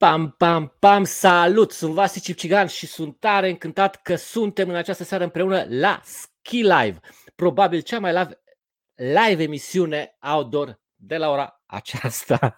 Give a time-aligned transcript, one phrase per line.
[0.00, 1.72] Pam, pam, pam, salut!
[1.72, 6.56] Sunt Vasi Cipcigan și sunt tare încântat că suntem în această seară împreună la Ski
[6.62, 7.00] Live.
[7.34, 8.40] Probabil cea mai live,
[8.94, 12.56] live emisiune outdoor de la ora aceasta.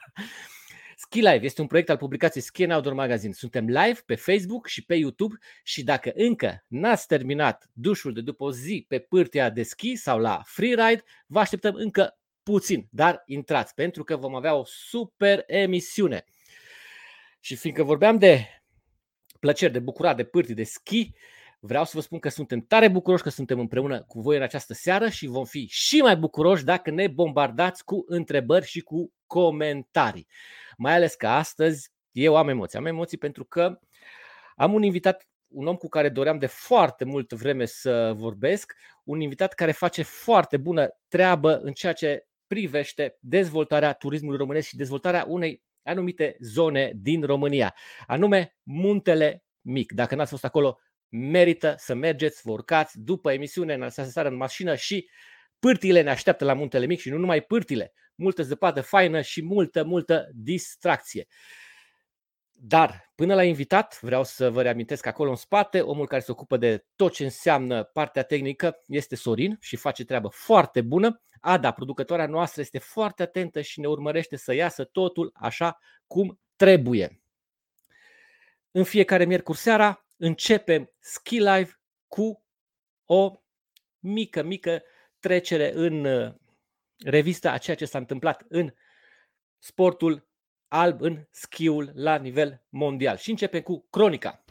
[0.97, 3.33] Ski Live este un proiect al publicației Ski Outdoor Magazine.
[3.33, 8.45] Suntem live pe Facebook și pe YouTube și dacă încă n-ați terminat dușul de după
[8.45, 13.75] o zi pe pârtia de ski sau la freeride, vă așteptăm încă puțin, dar intrați
[13.75, 16.25] pentru că vom avea o super emisiune.
[17.45, 18.47] Și fiindcă vorbeam de
[19.41, 21.11] plăceri, de bucurat, de pârtii, de schi,
[21.61, 24.75] vreau să vă spun că suntem tare bucuroși că suntem împreună cu voi în această
[24.75, 30.29] seară și vom fi și mai bucuroși dacă ne bombardați cu întrebări și cu comentarii.
[30.77, 32.79] Mai ales că astăzi eu am emoții.
[32.79, 33.79] Am emoții pentru că
[34.57, 38.73] am un invitat, un om cu care doream de foarte mult vreme să vorbesc,
[39.05, 44.77] un invitat care face foarte bună treabă în ceea ce privește dezvoltarea turismului românesc și
[44.77, 47.75] dezvoltarea unei anumite zone din România,
[48.07, 49.93] anume Muntele Mic.
[49.93, 54.37] Dacă n-ați fost acolo, merită să mergeți, vă urcați după emisiune în această seară în
[54.37, 55.09] mașină și
[55.59, 59.85] pârtile ne așteaptă la Muntele Mic și nu numai pârtile, multă zăpadă faină și multă,
[59.85, 61.27] multă distracție.
[62.65, 66.31] Dar până la invitat, vreau să vă reamintesc că acolo în spate, omul care se
[66.31, 71.23] ocupă de tot ce înseamnă partea tehnică este Sorin și face treabă foarte bună.
[71.41, 77.23] Ada, producătoarea noastră, este foarte atentă și ne urmărește să iasă totul așa cum trebuie.
[78.71, 82.45] În fiecare miercuri seara începem Ski Live cu
[83.05, 83.41] o
[83.99, 84.83] mică, mică
[85.21, 86.35] trecere în uh,
[87.05, 88.75] revista a ceea ce s-a întâmplat în
[89.59, 90.31] sportul
[90.73, 93.17] alb în schiul la nivel mondial.
[93.17, 94.45] Și începem cu cronica.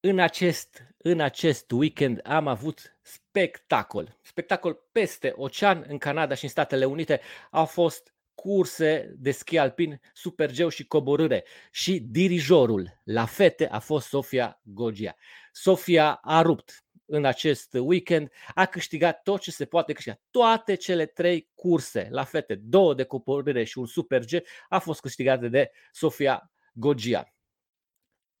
[0.00, 4.18] În acest, în acest weekend am avut spectacol.
[4.22, 7.20] Spectacol peste ocean în Canada și în Statele Unite.
[7.50, 11.44] Au fost curse de schi alpin, supergeu și coborâre.
[11.70, 15.16] Și dirijorul la fete a fost Sofia Gogia.
[15.52, 20.20] Sofia a rupt în acest weekend, a câștigat tot ce se poate câștiga.
[20.30, 24.32] Toate cele trei curse la fete, două de coborâre și un super G,
[24.68, 27.34] a fost câștigate de Sofia Gogia.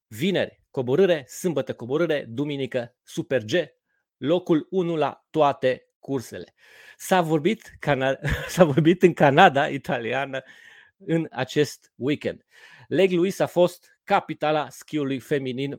[0.06, 3.52] Vineri, coborâre, sâmbătă coborâre, duminică super G,
[4.16, 6.54] locul 1 la toate cursele.
[6.96, 10.42] S-a vorbit, Cana- s-a vorbit în Canada italiană
[10.96, 12.44] în acest weekend.
[12.88, 15.78] Leg Louis a fost capitala schiului feminin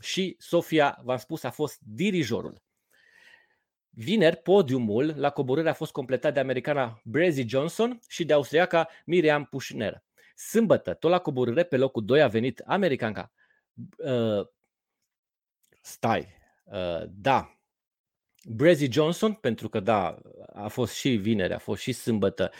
[0.00, 2.62] și Sofia, v-am spus, a fost dirijorul.
[3.90, 9.44] Vineri, podiumul la coborâre a fost completat de americana Brazy Johnson și de austriaca Miriam
[9.44, 10.04] Pushner.
[10.34, 13.32] Sâmbătă, tot la coborâre, pe locul 2 a venit americanca.
[13.96, 14.46] Uh,
[15.80, 16.28] stai,
[16.64, 17.56] uh, da,
[18.48, 20.18] Brazy Johnson, pentru că da,
[20.52, 22.50] a fost și vineri, a fost și sâmbătă,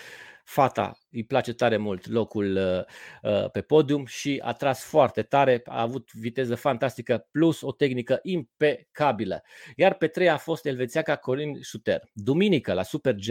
[0.46, 5.62] fata îi place tare mult locul uh, uh, pe podium și a tras foarte tare,
[5.64, 9.42] a avut viteză fantastică plus o tehnică impecabilă.
[9.76, 12.02] Iar pe trei a fost elvețiaca Corin Schutter.
[12.12, 13.26] Duminică la Super G,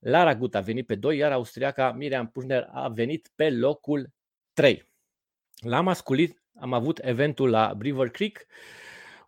[0.00, 4.10] Lara Gut a venit pe 2, iar austriaca Miriam Pușner a venit pe locul
[4.52, 4.88] 3.
[5.60, 8.46] La masculin am avut eventul la Beaver Creek,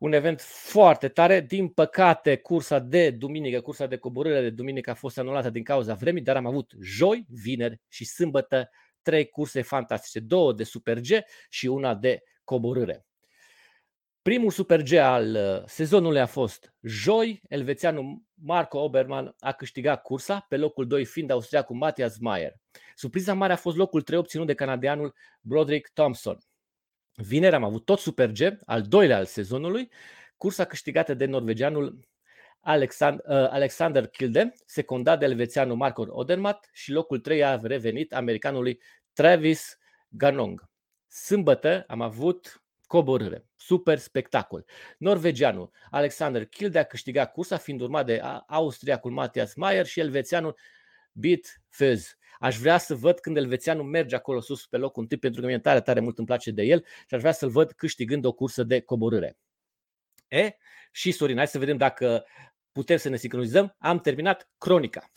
[0.02, 1.40] un event foarte tare.
[1.40, 5.94] Din păcate, cursa de duminică, cursa de coborâre de duminică a fost anulată din cauza
[5.94, 8.70] vremii, dar am avut joi, vineri și sâmbătă
[9.02, 11.08] trei curse fantastice, două de Super G
[11.48, 13.06] și una de coborâre.
[14.22, 20.46] Primul Super G al uh, sezonului a fost joi, elvețianul Marco Oberman a câștigat cursa,
[20.48, 22.52] pe locul 2 fiind austriacul Matthias Mayer.
[22.94, 26.38] Surpriza mare a fost locul 3 obținut de canadianul Broderick Thompson.
[27.14, 29.90] Vineri am avut tot Super G, al doilea al sezonului,
[30.36, 32.00] cursa câștigată de norvegianul
[32.60, 38.80] Alexander, uh, Alexander Kilde, secundat de elvețianul Marco Odermatt și locul 3 a revenit americanului
[39.12, 39.78] Travis
[40.08, 40.70] Ganong.
[41.08, 44.64] Sâmbătă am avut coborâre, super spectacol.
[44.98, 50.58] Norvegianul Alexander Kilde a câștigat cursa, fiind urmat de austriacul Matthias Mayer și elvețianul
[51.12, 52.16] Beat Fez.
[52.42, 55.58] Aș vrea să văd când elvețianul merge acolo sus pe locul întâi, pentru că mi-e
[55.58, 58.62] tare, tare mult îmi place de el și aș vrea să-l văd câștigând o cursă
[58.62, 59.38] de coborâre.
[60.28, 60.50] E?
[60.92, 62.24] Și Sorin, hai să vedem dacă
[62.72, 63.74] putem să ne sincronizăm.
[63.78, 65.10] Am terminat cronica.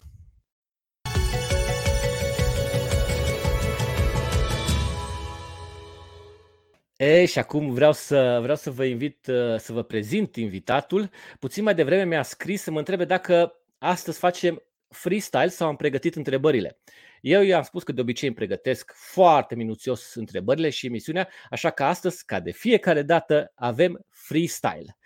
[6.96, 11.10] E, și acum vreau să, vreau să vă invit uh, să vă prezint invitatul.
[11.40, 16.16] Puțin mai devreme mi-a scris să mă întrebe dacă astăzi facem freestyle sau am pregătit
[16.16, 16.78] întrebările.
[17.22, 21.84] Eu i-am spus că de obicei îmi pregătesc foarte minuțios întrebările și emisiunea, așa că
[21.84, 24.98] astăzi, ca de fiecare dată, avem freestyle.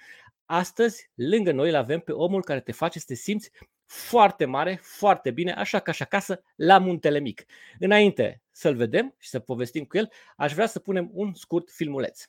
[0.46, 3.52] Astăzi, lângă noi, îl avem pe omul care te face să te simți
[3.86, 7.44] foarte mare, foarte bine, așa ca și acasă, la Muntele Mic.
[7.80, 12.24] Înainte să-l vedem și să povestim cu el, aș vrea să punem un scurt filmuleț.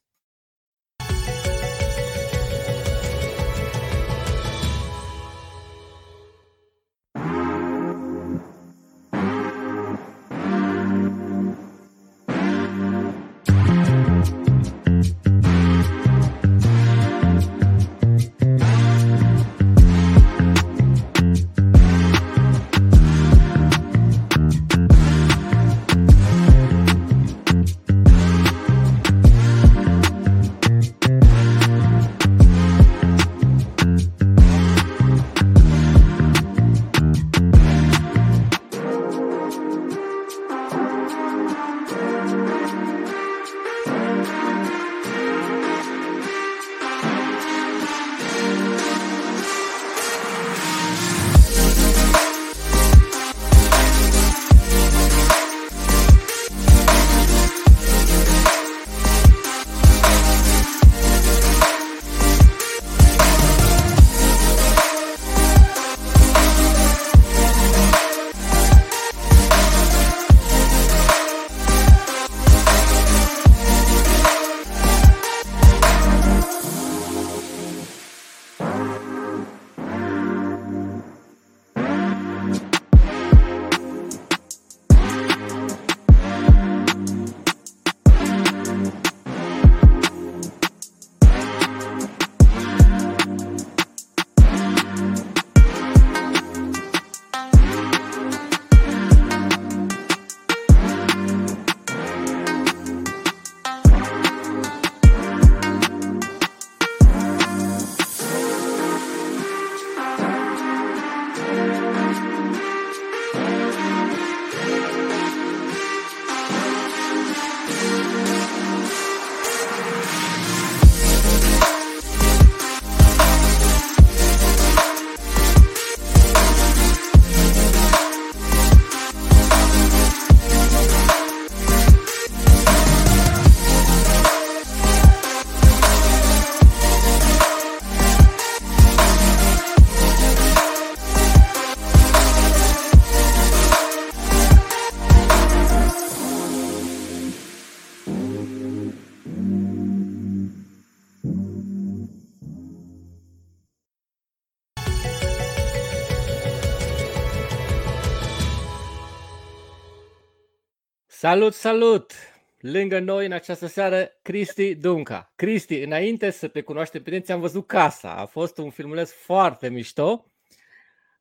[161.20, 162.12] Salut, salut!
[162.60, 165.32] Lângă noi în această seară, Cristi Dunca.
[165.34, 168.14] Cristi, înainte să te cunoaștem pe tine, am văzut Casa.
[168.14, 170.26] A fost un filmuleț foarte mișto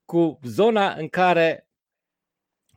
[0.05, 1.67] cu zona în care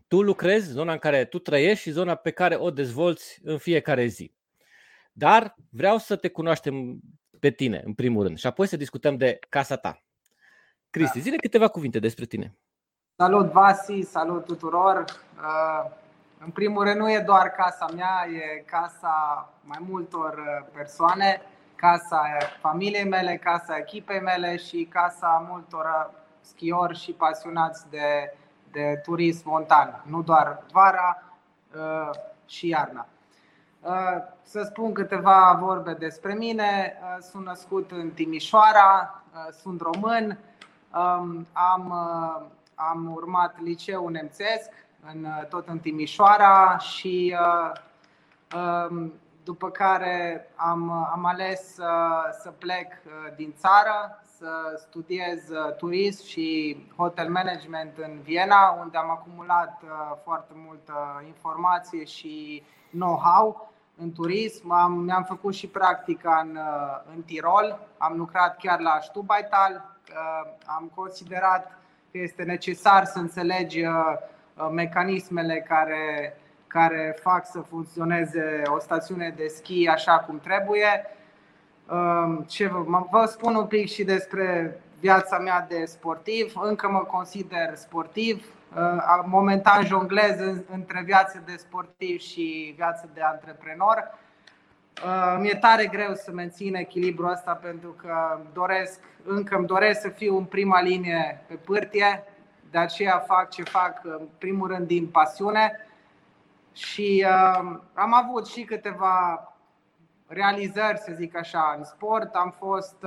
[0.08, 4.06] tu lucrezi, zona în care tu trăiești și zona pe care o dezvolți în fiecare
[4.06, 4.34] zi.
[5.12, 7.00] Dar vreau să te cunoaștem
[7.40, 10.02] pe tine, în primul rând, și apoi să discutăm de casa ta.
[10.90, 11.22] Cristi, da.
[11.22, 12.56] zine câteva cuvinte despre tine.
[13.16, 15.04] Salut, Vasi, salut tuturor!
[15.36, 16.00] Uh,
[16.44, 21.42] în primul rând, nu e doar casa mea, e casa mai multor uh, persoane,
[21.74, 22.22] casa
[22.60, 28.34] familiei mele, casa echipei mele și casa multor uh, schiori și pasionați de,
[28.72, 31.22] de turism montan, nu doar vara
[31.76, 32.10] uh,
[32.46, 33.06] și iarna.
[34.42, 36.98] Să spun câteva vorbe despre mine.
[37.20, 39.22] Sunt născut în Timișoara,
[39.62, 40.38] sunt român,
[40.94, 41.92] um, am,
[42.74, 44.70] am urmat liceul nemțesc,
[45.10, 47.72] în, uh, tot în Timișoara și uh,
[48.90, 49.12] um,
[49.44, 51.90] după care am, am ales să,
[52.42, 55.40] să plec uh, din țară, să studiez
[55.76, 59.82] turism și hotel management în Viena, unde am acumulat
[60.24, 64.70] foarte multă informație și know-how în turism.
[64.70, 66.58] Am, mi-am făcut și practica în,
[67.14, 69.96] în Tirol, am lucrat chiar la Stubaital,
[70.64, 71.78] am considerat
[72.10, 74.18] că este necesar să înțelegi Uh,
[74.72, 81.06] mecanismele care, care fac să funcționeze o stațiune de schi așa cum trebuie.
[81.90, 86.52] Um, ce vă, vă spun un pic și despre viața mea de sportiv.
[86.62, 88.46] Încă mă consider sportiv.
[88.76, 90.40] Uh, momentan jonglez
[90.70, 94.18] între viața de sportiv și viața de antreprenor.
[95.04, 100.08] Uh, mi-e tare greu să mențin echilibrul ăsta pentru că doresc, încă îmi doresc să
[100.08, 102.24] fiu în prima linie pe pârtie
[102.72, 105.86] de aceea fac ce fac, în primul rând, din pasiune.
[106.72, 109.46] Și uh, am avut și câteva
[110.26, 112.34] realizări, să zic așa, în sport.
[112.34, 113.04] Am fost,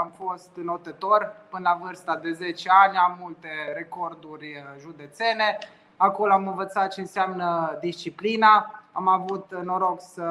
[0.00, 5.58] am fost notător până la vârsta de 10 ani, am multe recorduri județene.
[5.96, 8.82] Acolo am învățat ce înseamnă disciplina.
[8.92, 10.22] Am avut noroc să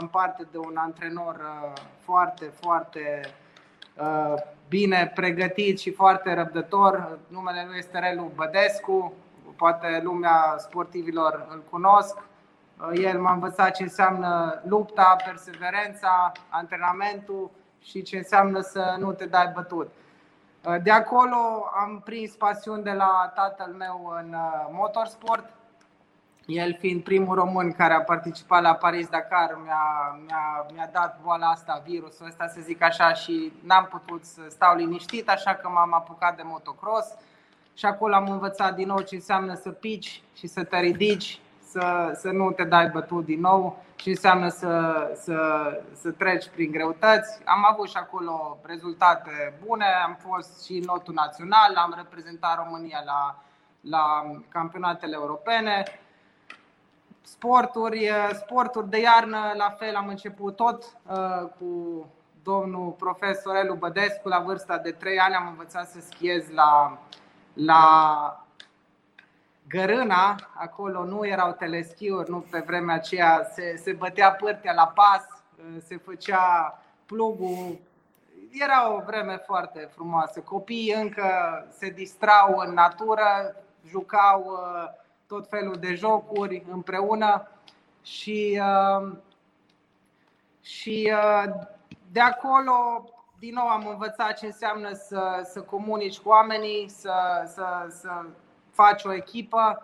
[0.00, 1.40] am parte de un antrenor
[1.98, 3.20] foarte, foarte
[4.70, 7.18] bine pregătit și foarte răbdător.
[7.28, 9.12] Numele lui este Relu Bădescu,
[9.56, 12.16] poate lumea sportivilor îl cunosc.
[12.94, 17.50] El m-a învățat ce înseamnă lupta, perseverența, antrenamentul
[17.82, 19.90] și ce înseamnă să nu te dai bătut.
[20.82, 24.36] De acolo am prins pasiuni de la tatăl meu în
[24.70, 25.50] motorsport.
[26.50, 31.82] El fiind primul român care a participat la Paris-Dakar, mi-a, mi-a, mi-a dat boala asta,
[31.86, 36.36] virusul ăsta, să zic așa, și n-am putut să stau liniștit, așa că m-am apucat
[36.36, 37.14] de motocross
[37.74, 42.12] și acolo am învățat din nou ce înseamnă să pici și să te ridici, să,
[42.14, 45.38] să nu te dai bătut din nou, ce înseamnă să, să,
[45.92, 47.40] să treci prin greutăți.
[47.44, 53.02] Am avut și acolo rezultate bune, am fost și în lotul național, am reprezentat România
[53.04, 53.42] la,
[53.80, 55.84] la campionatele europene
[57.30, 62.06] sporturi, sporturi de iarnă, la fel am început tot uh, cu
[62.42, 66.98] domnul profesor Elu Bădescu la vârsta de 3 ani am învățat să schiez la,
[67.52, 68.44] la
[69.68, 75.24] Gărâna, acolo nu erau teleschiuri, nu pe vremea aceea se, se bătea pârtea la pas,
[75.56, 77.78] uh, se făcea plugul.
[78.50, 80.40] Era o vreme foarte frumoasă.
[80.40, 81.26] Copiii încă
[81.78, 83.56] se distrau în natură,
[83.88, 84.99] jucau uh,
[85.30, 87.48] tot felul de jocuri împreună
[88.02, 89.12] și, uh,
[90.60, 91.52] și uh,
[92.12, 93.04] de acolo
[93.38, 97.12] din nou am învățat ce înseamnă să, să comunici cu oamenii, să,
[97.46, 98.24] să, să
[98.70, 99.82] faci o echipă.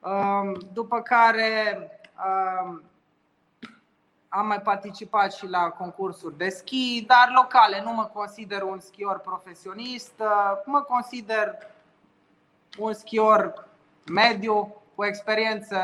[0.00, 2.82] Um, după care um,
[4.28, 7.82] am mai participat și la concursuri de schi, dar locale.
[7.82, 11.56] Nu mă consider un schior profesionist, uh, mă consider
[12.78, 13.68] un schior
[14.10, 15.78] mediu, cu experiență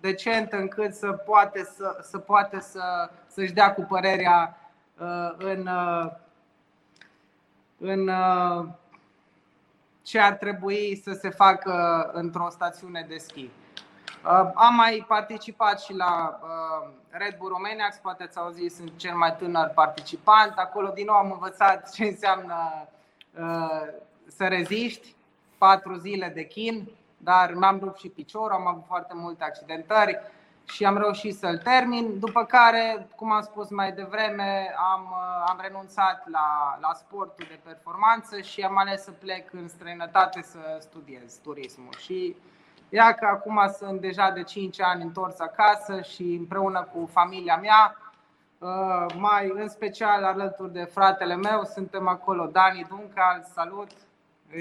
[0.00, 4.56] decentă încât să poate să, să poate să, să-și dea cu părerea
[4.98, 6.10] uh, în, uh,
[7.78, 8.66] în uh,
[10.02, 13.50] ce ar trebui să se facă într-o stațiune de schi.
[14.54, 16.40] Am mai participat și la
[17.10, 20.52] Red Bull Romania, poate ați auzit, sunt cel mai tânăr participant.
[20.56, 22.88] Acolo din nou am învățat ce înseamnă
[24.26, 25.14] să reziști
[25.58, 30.18] patru zile de chin, dar mi-am rupt și piciorul, am avut foarte multe accidentări
[30.64, 32.18] și am reușit să-l termin.
[32.18, 35.14] După care, cum am spus mai devreme, am,
[35.46, 40.58] am renunțat la, la sportul de performanță și am ales să plec în străinătate să
[40.80, 41.94] studiez turismul.
[41.98, 42.36] Și
[42.88, 47.96] ia că acum sunt deja de 5 ani întors acasă și împreună cu familia mea,
[49.18, 53.90] mai în special alături de fratele meu, suntem acolo, Dani Duncal, salut!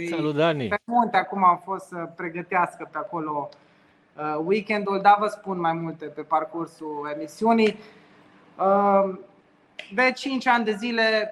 [0.09, 0.67] Salut, Dani!
[0.67, 3.49] Pe munte acum am fost să pregătească pe acolo
[4.17, 7.79] uh, weekendul, dar vă spun mai multe pe parcursul emisiunii.
[8.59, 9.17] Uh,
[9.93, 11.31] de 5 ani de zile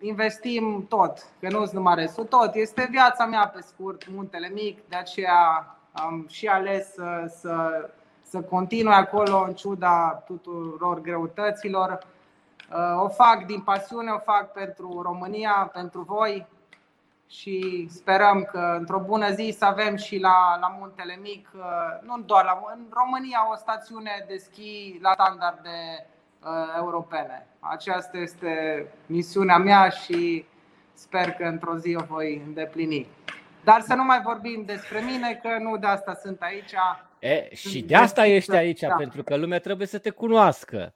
[0.00, 2.54] investim tot, că nu sunt numai restul, tot.
[2.54, 7.88] Este viața mea pe scurt, muntele mic, de aceea am și ales să, să,
[8.22, 11.98] să continui acolo în ciuda tuturor greutăților.
[12.70, 16.46] Uh, o fac din pasiune, o fac pentru România, pentru voi,
[17.28, 21.62] și sperăm că într-o bună zi să avem și la, la Muntele Mic, uh,
[22.02, 26.06] nu doar la, în România, o stațiune de schi la standarde
[26.42, 27.46] uh, europene.
[27.60, 30.44] Aceasta este misiunea mea și
[30.94, 33.06] sper că într-o zi o voi îndeplini.
[33.64, 36.74] Dar să nu mai vorbim despre mine, că nu de asta sunt aici.
[37.18, 38.94] E, și de asta ești aici, da.
[38.94, 40.92] pentru că lumea trebuie să te cunoască.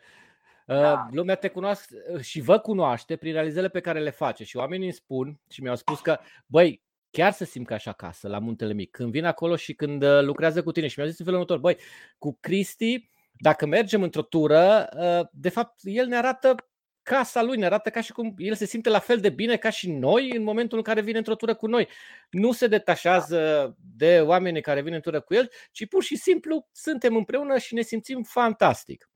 [0.68, 0.92] Da.
[0.92, 4.56] Uh, lumea te cunoaște uh, și vă cunoaște prin realizările pe care le face și
[4.56, 8.38] oamenii îmi spun și mi-au spus că, băi, chiar să simt ca așa acasă, la
[8.38, 11.24] Muntele Mic, când vin acolo și când uh, lucrează cu tine și mi-au zis în
[11.24, 11.76] felul următor, băi,
[12.18, 13.10] cu Cristi,
[13.40, 14.88] dacă mergem într-o tură,
[15.32, 16.54] de fapt, el ne arată
[17.02, 19.70] casa lui, ne arată ca și cum el se simte la fel de bine ca
[19.70, 21.88] și noi în momentul în care vine într-o tură cu noi.
[22.30, 26.68] Nu se detașează de oamenii care vin în tură cu el, ci pur și simplu
[26.72, 29.10] suntem împreună și ne simțim fantastic.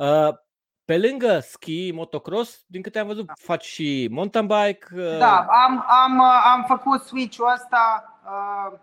[0.00, 0.34] Uh,
[0.84, 3.32] pe lângă ski, motocross, din câte am văzut, da.
[3.36, 4.86] faci și mountain bike?
[4.94, 5.18] Uh...
[5.18, 8.78] Da, am, am, uh, am făcut switch-ul ăsta uh,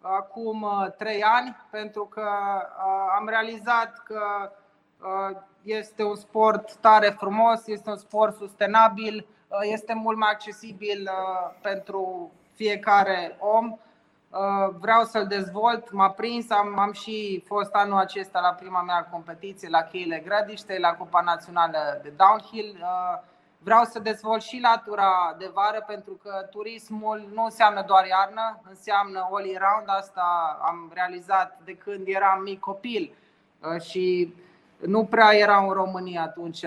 [0.00, 4.52] acum uh, trei ani pentru că uh, am realizat că
[5.00, 11.00] uh, este un sport tare frumos, este un sport sustenabil, uh, este mult mai accesibil
[11.02, 13.87] uh, pentru fiecare om Uh,
[14.78, 19.68] vreau să-l dezvolt, m-a prins, am, am și fost anul acesta la prima mea competiție
[19.68, 22.78] la Cheile Grădiște, la Cupa Națională de Downhill.
[22.80, 23.18] Uh,
[23.58, 29.28] vreau să dezvolt și latura de vară pentru că turismul nu înseamnă doar iarnă, înseamnă
[29.32, 29.98] all year round.
[29.98, 33.12] Asta am realizat de când eram mic copil
[33.60, 34.34] uh, și
[34.78, 36.64] nu prea erau în România atunci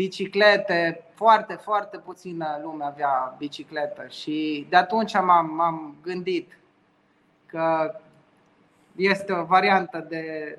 [0.00, 6.58] biciclete, foarte, foarte puțină lume avea bicicletă și de atunci m-am, m-am gândit
[7.46, 7.94] că
[8.96, 10.58] este o variantă de,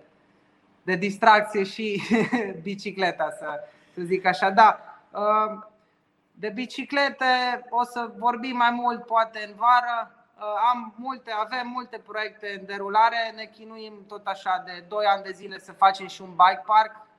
[0.84, 2.02] de distracție și
[2.70, 3.60] bicicleta, să,
[3.94, 4.50] să zic așa.
[4.50, 4.80] Da,
[5.12, 5.64] uh,
[6.32, 10.12] de biciclete o să vorbim mai mult poate în vară.
[10.38, 10.44] Uh,
[10.74, 15.32] am multe, avem multe proiecte în derulare, ne chinuim tot așa de 2 ani de
[15.32, 17.11] zile să facem și un bike park Uh,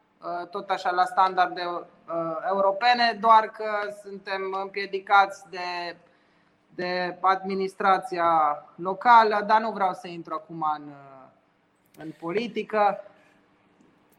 [0.51, 5.97] tot așa la standarde uh, europene, doar că suntem împiedicați de,
[6.75, 8.29] de administrația
[8.75, 11.23] locală, dar nu vreau să intru acum în, uh,
[11.99, 13.05] în politică.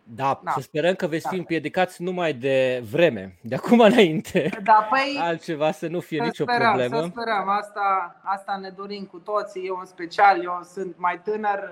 [0.03, 1.29] Da, da, să sperăm că veți da.
[1.29, 4.49] fi împiedicați numai de vreme, de acum înainte.
[4.63, 7.01] Da, păi, Altceva să nu fie să nicio sperăm, problemă.
[7.01, 9.65] Să sperăm, asta, asta ne dorim cu toții.
[9.65, 11.69] Eu în special, eu sunt mai tânăr,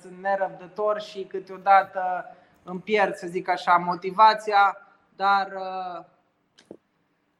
[0.00, 4.76] sunt nerăbdător și câteodată îmi pierd, să zic așa, motivația,
[5.16, 6.04] dar uh,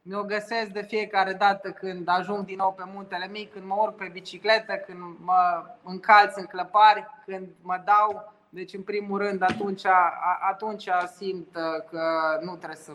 [0.03, 3.97] mi-o găsesc de fiecare dată când ajung din nou pe muntele mic, când mă urc
[3.97, 8.33] pe bicicletă, când mă încalț în clăpari, când mă dau.
[8.49, 9.85] Deci, în primul rând, atunci,
[10.51, 12.93] atunci simt uh, că nu trebuie să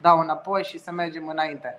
[0.00, 1.78] dau înapoi și să mergem înainte.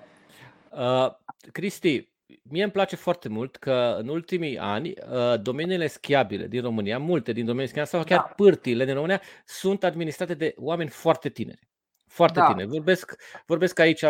[0.69, 1.11] Uh,
[1.51, 2.07] Cristi,
[2.43, 7.31] mie îmi place foarte mult că în ultimii ani uh, domeniile schiabile din România, multe
[7.31, 8.33] din domeniile schiabile sau chiar da.
[8.43, 11.67] pârtile din România sunt administrate de oameni foarte tineri.
[12.07, 12.45] Foarte da.
[12.45, 12.67] tineri.
[12.67, 14.03] Vorbesc, vorbesc aici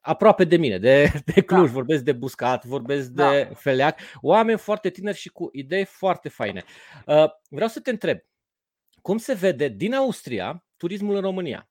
[0.00, 1.72] aproape de mine, de, de Cluj, da.
[1.72, 3.30] vorbesc de Buscat, vorbesc da.
[3.30, 6.64] de Feleac, oameni foarte tineri și cu idei foarte faine.
[7.06, 8.18] Uh, vreau să te întreb,
[9.02, 11.68] cum se vede din Austria turismul în România?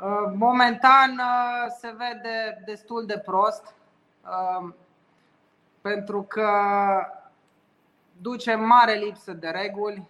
[0.00, 1.20] Uh, momentan
[1.80, 3.81] se vede destul de prost Um,
[5.80, 6.50] pentru că
[8.20, 10.08] ducem mare lipsă de reguli,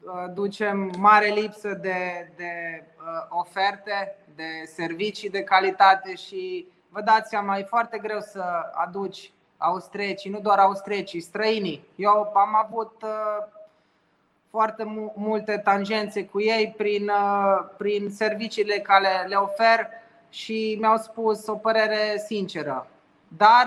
[0.00, 7.28] uh, ducem mare lipsă de, de uh, oferte, de servicii de calitate și vă dați
[7.28, 8.42] seama, e foarte greu să
[8.74, 11.84] aduci austriecii, nu doar austriecii, străinii.
[11.96, 13.46] Eu am avut uh,
[14.50, 17.10] foarte multe tangențe cu ei prin,
[17.76, 19.88] prin serviciile care le ofer
[20.36, 22.86] și mi-au spus o părere sinceră.
[23.28, 23.66] Dar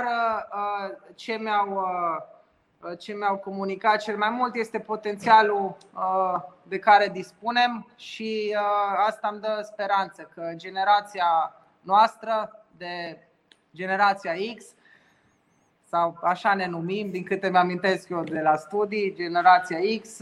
[0.53, 1.71] uh, ce mi-au,
[2.81, 8.55] uh, ce mi-au comunicat cel mai mult este potențialul uh, de care dispunem și
[9.07, 13.23] asta îmi dă speranță că generația noastră de
[13.73, 14.65] generația X
[15.89, 20.19] sau așa ne numim, din câte mi-amintesc eu de la studii, generația X,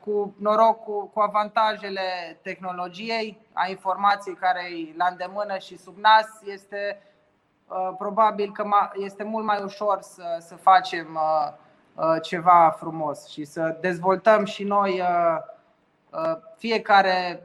[0.00, 6.42] cu noroc, cu, cu avantajele tehnologiei, a informației care e la îndemână și sub nas,
[6.44, 7.02] este
[7.68, 8.64] uh, probabil că
[8.94, 11.52] este mult mai ușor să, să facem uh,
[11.94, 15.02] uh, ceva frumos și să dezvoltăm și noi
[16.56, 17.42] fiecare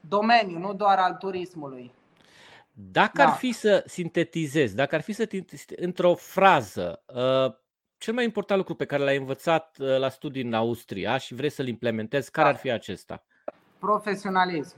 [0.00, 1.92] domeniu, nu doar al turismului.
[2.72, 3.26] Dacă da.
[3.26, 5.28] ar fi să sintetizezi, dacă ar fi să
[5.76, 7.54] într-o frază, uh,
[7.98, 11.50] cel mai important lucru pe care l-ai învățat uh, la studii în Austria și vrei
[11.50, 12.54] să-l implementezi, care da.
[12.54, 13.24] ar fi acesta?
[13.78, 14.76] Profesionalism.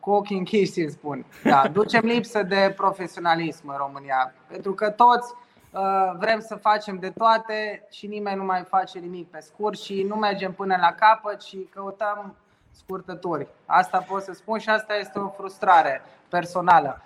[0.00, 1.26] Cu ochii închiși, îmi spun.
[1.44, 4.34] Da, ducem lipsă de profesionalism în România.
[4.48, 5.34] Pentru că toți
[5.70, 5.80] uh,
[6.18, 10.14] vrem să facem de toate și nimeni nu mai face nimic pe scurt și nu
[10.14, 12.36] mergem până la capăt și căutăm
[12.76, 13.46] scurtături.
[13.66, 17.02] Asta pot să spun și asta este o frustrare personală.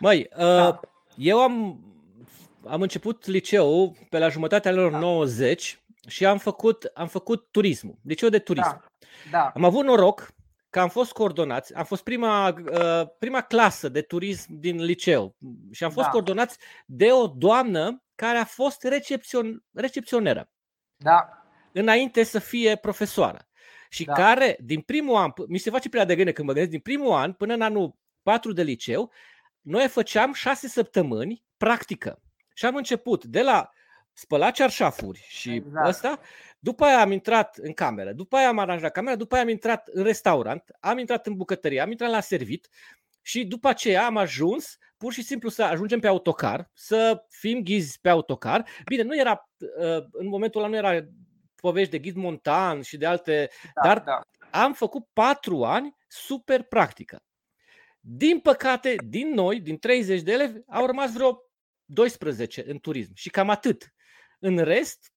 [0.00, 0.68] Măi, da.
[0.68, 0.78] uh,
[1.16, 1.80] eu am,
[2.68, 4.98] am început liceul pe la jumătatea lor da.
[4.98, 8.80] 90 și am făcut, am făcut turismul, liceu de turism.
[8.80, 9.38] Da.
[9.38, 9.52] Da.
[9.54, 10.28] Am avut noroc
[10.70, 15.36] că am fost coordonați, am fost prima, uh, prima clasă de turism din liceu
[15.70, 16.12] și am fost da.
[16.12, 20.50] coordonați de o doamnă care a fost recepțion, recepționeră.
[20.96, 21.44] Da.
[21.72, 23.38] Înainte să fie profesoară.
[23.92, 24.12] Și da.
[24.12, 27.12] care, din primul an, mi se face prea de gândire când mă gândesc, din primul
[27.12, 29.12] an până în anul 4 de liceu,
[29.60, 32.22] noi făceam șase săptămâni practică.
[32.54, 33.70] Și am început de la
[34.12, 35.86] spăla cearșafuri și exact.
[35.86, 36.20] ăsta,
[36.58, 39.88] după aia am intrat în cameră, după aia am aranjat camera, după aia am intrat
[39.88, 42.68] în restaurant, am intrat în bucătărie, am intrat la servit
[43.22, 48.00] și după aceea am ajuns pur și simplu să ajungem pe autocar, să fim ghizi
[48.00, 48.64] pe autocar.
[48.84, 51.06] Bine, nu era, uh, în momentul ăla nu era
[51.60, 54.20] povești de ghid montan și de alte, da, dar da.
[54.50, 57.22] am făcut patru ani super practică.
[58.00, 61.42] Din păcate, din noi, din 30 de elevi, au rămas vreo
[61.84, 63.94] 12 în turism și cam atât.
[64.38, 65.12] În rest,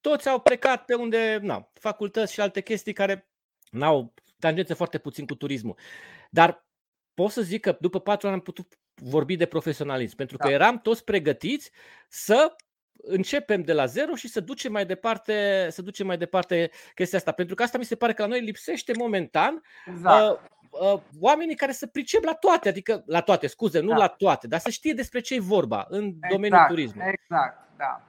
[0.00, 3.28] toți au plecat pe unde, na, facultăți și alte chestii care
[3.70, 5.78] n-au tangențe foarte puțin cu turismul.
[6.30, 6.66] Dar
[7.14, 10.52] pot să zic că după patru ani am putut vorbi de profesionalism, pentru că da.
[10.52, 11.70] eram toți pregătiți
[12.08, 12.56] să
[13.02, 17.32] începem de la zero și să ducem mai departe, să ducem mai departe chestia asta.
[17.32, 20.30] Pentru că asta mi se pare că la noi lipsește momentan exact.
[20.30, 20.38] uh,
[20.70, 23.96] uh, oamenii care să pricep la toate, adică la toate, scuze, nu da.
[23.96, 27.12] la toate, dar să știe despre ce e vorba în exact, domeniul turismului.
[27.12, 28.00] Exact, da.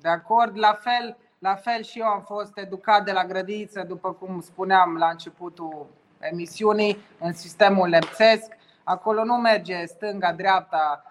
[0.00, 4.12] De acord, la fel, la fel și eu am fost educat de la grădiniță, după
[4.12, 5.86] cum spuneam la începutul
[6.18, 8.52] emisiunii, în sistemul lepțesc.
[8.84, 11.09] Acolo nu merge stânga, dreapta, ă,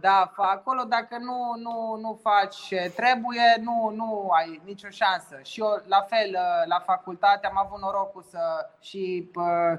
[0.00, 5.38] da, acolo dacă nu, nu, nu faci ce trebuie, nu, nu ai nicio șansă.
[5.42, 9.78] Și eu, la fel, ă, la facultate am avut norocul să și uh,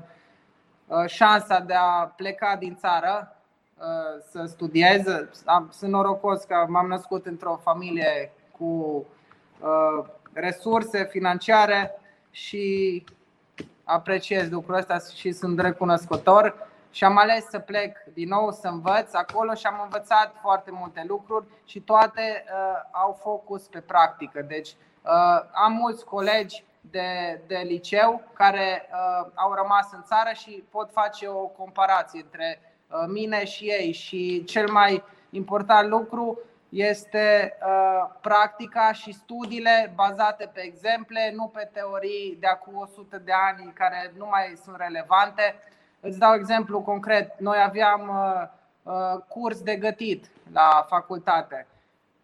[1.05, 3.35] șansa de a pleca din țară
[3.77, 5.03] uh, să studiez.
[5.69, 9.05] Sunt norocos că m-am născut într-o familie cu
[9.59, 11.99] uh, resurse financiare
[12.31, 13.03] și
[13.83, 19.13] apreciez lucrul ăsta și sunt recunoscător și am ales să plec din nou să învăț
[19.13, 24.41] acolo și am învățat foarte multe lucruri și toate uh, au focus pe practică.
[24.41, 30.63] Deci uh, am mulți colegi de, de liceu care uh, au rămas în țară și
[30.71, 37.57] pot face o comparație între uh, mine și ei și cel mai important lucru este
[37.65, 43.73] uh, practica și studiile bazate pe exemple, nu pe teorii de acum 100 de ani
[43.73, 45.55] care nu mai sunt relevante.
[45.99, 47.39] Îți dau exemplu concret.
[47.39, 48.47] Noi aveam uh,
[48.93, 51.67] uh, curs de gătit la facultate.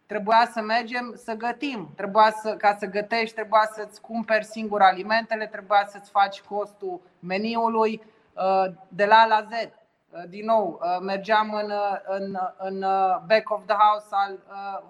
[0.06, 1.92] Trebuia să mergem să gătim.
[1.96, 8.02] Trebuia să, ca să gătești, trebuia să-ți cumperi singur alimentele, trebuia să-ți faci costul meniului
[8.32, 9.72] uh, de la A la Z
[10.12, 12.80] Uh, din nou, uh, mergeam în, uh, în, în
[13.26, 14.38] back of the house al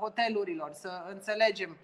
[0.01, 1.77] hotelurilor să înțelegem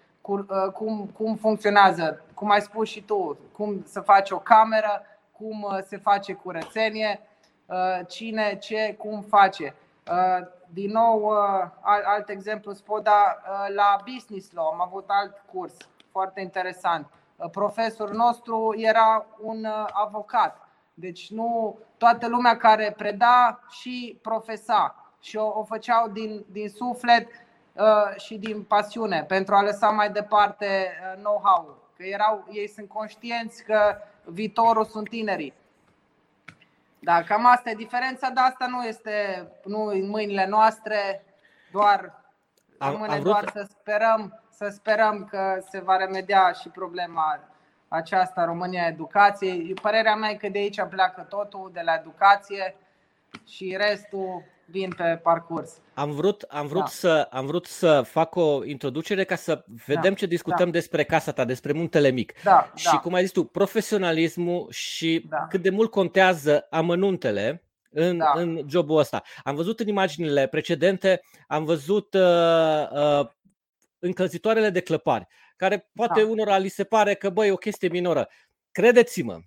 [0.73, 5.01] cum, cum funcționează, cum ai spus și tu, cum să faci o cameră,
[5.39, 7.21] cum se face curățenie,
[8.07, 9.75] cine, ce, cum face.
[10.67, 11.29] Din nou,
[12.05, 13.41] alt exemplu îți pot da
[13.75, 14.65] la Business Law.
[14.65, 15.73] Am avut alt curs
[16.11, 17.07] foarte interesant.
[17.51, 25.59] Profesorul nostru era un avocat deci nu toată lumea care preda și profesa și o,
[25.59, 27.27] o făceau din, din suflet
[27.73, 31.77] uh, și din pasiune pentru a lăsa mai departe uh, know-how.
[31.97, 33.95] Că erau, ei sunt conștienți că
[34.31, 35.53] viitorul sunt tinerii.
[36.99, 41.23] Da, cam asta e diferența, dar asta nu este nu în mâinile noastre,
[41.71, 42.21] doar
[42.79, 47.39] rămâne doar să sperăm, să sperăm că se va remedia și problema
[47.87, 49.73] aceasta România Educației.
[49.73, 52.75] Părerea mea e că de aici pleacă totul, de la educație
[53.47, 55.81] și restul vin pe parcurs.
[55.93, 56.87] Am vrut, am vrut, da.
[56.87, 60.17] să, am vrut să fac o introducere ca să vedem da.
[60.17, 60.71] ce discutăm da.
[60.71, 62.33] despre casa ta, despre Muntele Mic.
[62.43, 62.97] Da, și da.
[62.97, 65.47] cum ai zis tu, profesionalismul și da.
[65.49, 68.31] cât de mult contează amănuntele în, da.
[68.35, 69.21] în jobul ăsta.
[69.43, 73.27] Am văzut în imaginile precedente, am văzut uh, uh,
[73.99, 76.27] încălzitoarele de clăpari care poate da.
[76.27, 78.29] unora li se pare că băi, e o chestie minoră.
[78.71, 79.39] Credeți-mă,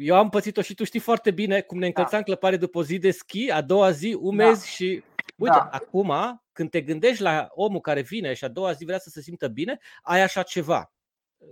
[0.00, 2.24] eu am pățit-o și tu știi foarte bine cum ne încălțam da.
[2.24, 4.66] clăpare după o zi de schi, a doua zi umezi da.
[4.66, 5.02] și
[5.36, 5.68] uite, da.
[5.70, 6.12] acum
[6.52, 9.48] când te gândești la omul care vine și a doua zi vrea să se simtă
[9.48, 10.92] bine, ai așa ceva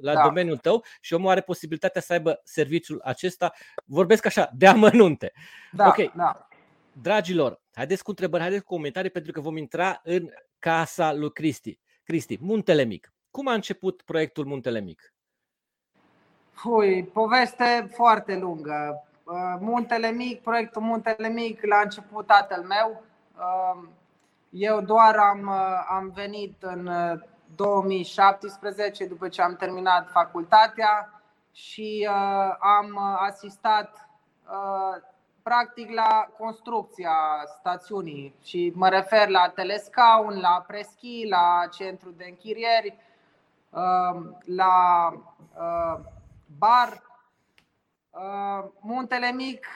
[0.01, 0.23] la da.
[0.23, 3.53] domeniul tău și omul are posibilitatea să aibă serviciul acesta.
[3.85, 5.33] Vorbesc așa, de amănunte.
[5.73, 6.49] Da, ok, da.
[6.93, 11.79] dragilor, haideți cu întrebări, haideți cu comentarii pentru că vom intra în casa lui Cristi.
[12.05, 13.13] Cristi, Muntele Mic.
[13.31, 15.15] Cum a început proiectul Muntele Mic?
[16.65, 19.05] Ui, poveste foarte lungă.
[19.25, 23.03] Uh, Muntele Mic, proiectul Muntele Mic l-a început tatăl meu.
[23.37, 23.89] Uh,
[24.51, 26.91] eu doar am, uh, am venit în
[27.57, 32.09] 2017 după ce am terminat facultatea și
[32.59, 34.09] am asistat
[35.43, 37.17] practic la construcția
[37.59, 42.97] stațiunii și mă refer la telescaun, la preschi, la centru de închirieri,
[43.71, 45.13] Um, la
[45.59, 46.01] uh,
[46.59, 47.03] bar.
[48.11, 49.67] Uh, Muntele Mic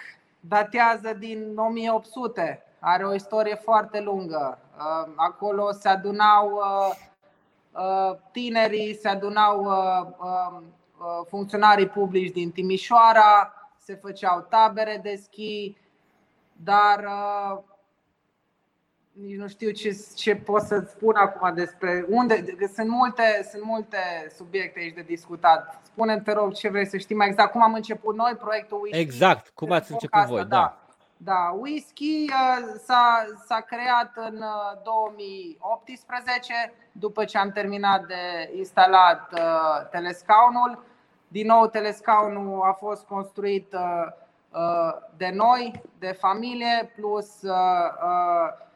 [0.40, 4.58] datează din 1800, are o istorie foarte lungă.
[4.76, 6.60] Uh, acolo se adunau
[8.30, 10.64] tinerii, se adunau um,
[11.28, 15.76] funcționarii publici din Timișoara, se făceau tabere de schi,
[16.52, 17.04] dar
[19.12, 22.44] nici nu știu ce, ce pot să spun acum despre unde.
[22.74, 23.98] Sunt multe, sunt multe
[24.36, 25.80] subiecte aici de discutat.
[25.82, 27.52] Spune te rog, ce vrei să știi mai exact.
[27.52, 30.46] Cum am început noi proiectul Exact, cum ați început voi, da.
[30.46, 30.76] da.
[31.24, 34.44] Da, whisky uh, s-a, s-a creat în
[34.82, 40.84] 2018, uh, după ce am terminat de instalat uh, telescaunul.
[41.28, 43.74] Din nou, telescaunul a fost construit
[45.16, 48.70] de noi, de familie, plus Uh,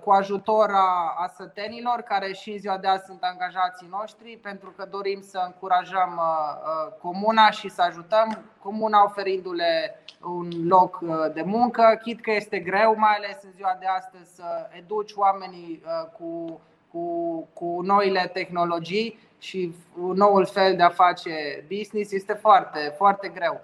[0.00, 4.72] cu ajutor a, a sătenilor, care și în ziua de azi sunt angajații noștri, pentru
[4.76, 10.98] că dorim să încurajăm uh, uh, comuna și să ajutăm comuna oferindu-le un loc
[11.34, 15.82] de muncă, chit că este greu, mai ales în ziua de astăzi, să educi oamenii
[16.18, 19.74] cu, cu, cu noile tehnologii și
[20.14, 23.60] noul fel de a face business este foarte, foarte greu.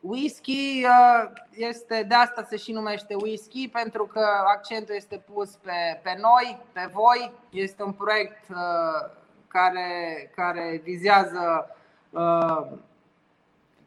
[0.00, 5.50] Um, Whisky uh, este, de asta se și numește whisky, pentru că accentul este pus
[5.50, 7.32] pe, pe noi, pe voi.
[7.50, 9.10] Este un proiect uh,
[9.48, 11.76] care, care vizează
[12.10, 12.66] uh,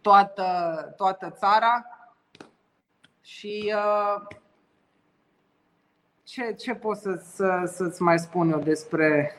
[0.02, 1.86] toată, toată țara
[3.22, 3.74] și
[6.24, 9.38] ce, ce pot să, să, să-ți mai spun eu despre.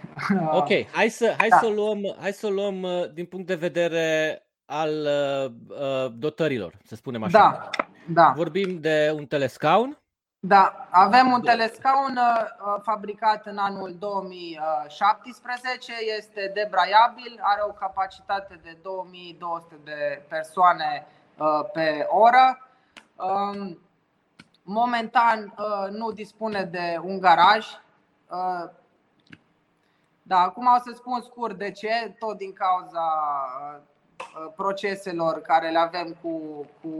[0.50, 1.58] Ok, hai să, hai, da.
[1.58, 4.41] să luăm, hai să luăm din punct de vedere
[4.72, 7.38] al uh, uh, dotărilor, să spunem așa.
[7.38, 7.70] Da,
[8.08, 8.32] da.
[8.36, 9.96] Vorbim de un telescaun.
[10.40, 12.46] Da, avem un telescaun uh,
[12.82, 21.06] fabricat în anul 2017, este debraiabil, are o capacitate de 2200 de persoane
[21.36, 22.68] uh, pe oră.
[23.16, 23.78] Um,
[24.62, 27.66] momentan uh, nu dispune de un garaj.
[28.28, 28.70] Uh,
[30.22, 33.00] da, acum o să spun scurt de ce, tot din cauza
[33.74, 33.91] uh, Uh,
[34.56, 36.90] proceselor care le avem cu, cu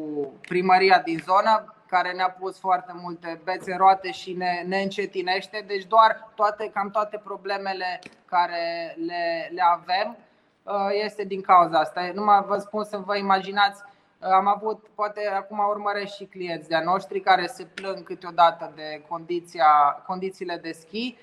[0.49, 5.65] primăria din zonă, care ne-a pus foarte multe bețe în roate și ne, ne încetinește.
[5.67, 10.17] Deci doar toate, cam toate problemele care le, le avem
[10.63, 10.73] uh,
[11.05, 12.11] este din cauza asta.
[12.15, 13.93] Numai vă spun să vă imaginați uh,
[14.31, 20.03] am avut, poate acum urmăresc și clienți de-a noștri care se plâng câteodată de condiția,
[20.07, 21.17] condițiile de schi.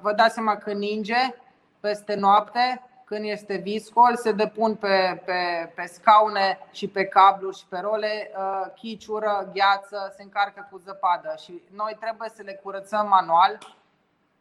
[0.00, 1.34] Vă dați seama că ninge
[1.80, 7.66] peste noapte, când este viscol, se depun pe, pe, pe scaune și pe cabluri și
[7.68, 13.08] pe role, uh, chiciură, gheață, se încarcă cu zăpadă și noi trebuie să le curățăm
[13.08, 13.58] manual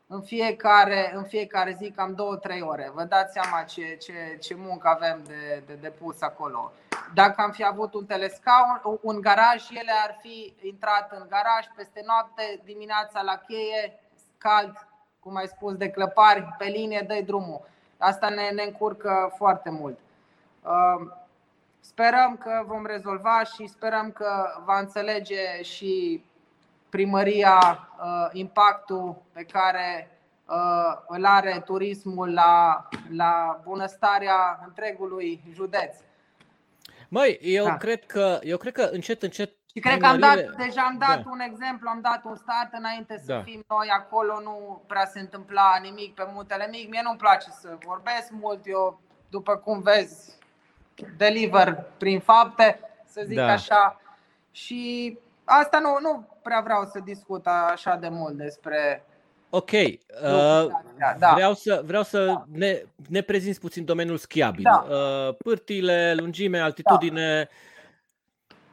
[0.07, 2.91] în fiecare, în fiecare zi, cam 2-3 ore.
[2.93, 6.71] Vă dați seama ce, ce, ce muncă avem de, de depus acolo.
[7.13, 12.03] Dacă am fi avut un telescaun, un garaj, ele ar fi intrat în garaj peste
[12.05, 13.99] noapte, dimineața la cheie,
[14.37, 14.87] cald,
[15.19, 17.73] cum ai spus, de clăpari, pe linie, dă drumul.
[18.05, 19.97] Asta ne, ne încurcă foarte mult.
[20.61, 21.13] Um,
[21.79, 26.23] sperăm că vom rezolva și sperăm că va înțelege și
[26.89, 35.95] primăria uh, impactul pe care uh, îl are turismul la, la bunăstarea întregului județ.
[37.09, 37.77] Măi, eu, da.
[37.77, 41.23] cred că, eu cred că încet, încet și cred că am dat, deja am dat
[41.23, 41.29] da.
[41.29, 43.41] un exemplu, am dat un start înainte să da.
[43.41, 46.89] fim noi acolo, nu prea se întâmpla nimic pe muntele mic.
[46.89, 50.37] Mie nu-mi place să vorbesc mult, eu, după cum vezi,
[51.17, 53.51] deliver prin fapte, să zic da.
[53.51, 54.01] așa.
[54.51, 59.05] Și asta nu, nu prea vreau să discut așa de mult despre
[59.49, 60.67] Ok, uh,
[61.19, 61.33] da.
[61.33, 62.43] vreau să, vreau să da.
[62.51, 64.63] ne, ne prezinți puțin domeniul schiabil.
[64.63, 64.85] Da.
[64.89, 67.49] Uh, pârtile, lungime, altitudine.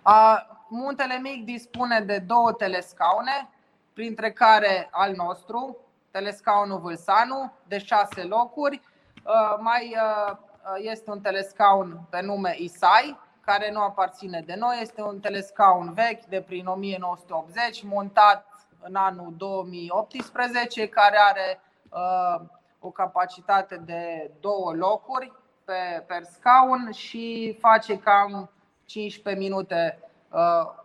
[0.02, 0.10] Da.
[0.10, 3.48] Uh, Muntele Mic dispune de două telescaune,
[3.92, 5.76] printre care al nostru,
[6.10, 8.80] telescaunul Vâlsanu, de șase locuri.
[9.24, 10.36] Uh, mai uh,
[10.76, 14.78] este un telescaun pe nume Isai, care nu aparține de noi.
[14.80, 18.46] Este un telescaun vechi de prin 1980, montat
[18.80, 22.46] în anul 2018, care are uh,
[22.80, 25.32] o capacitate de două locuri
[25.64, 28.50] pe, per scaun și face cam
[28.84, 30.10] 15 minute uh,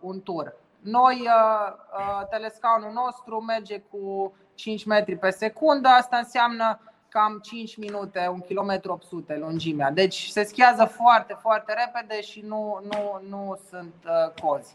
[0.00, 0.54] un tur.
[0.80, 7.76] Noi, uh, uh, telescaunul nostru merge cu 5 metri pe secundă, asta înseamnă cam 5
[7.76, 9.90] minute, 1 km 800 lungimea.
[9.90, 14.74] Deci se schiază foarte, foarte repede și nu, nu, nu sunt uh, cozi.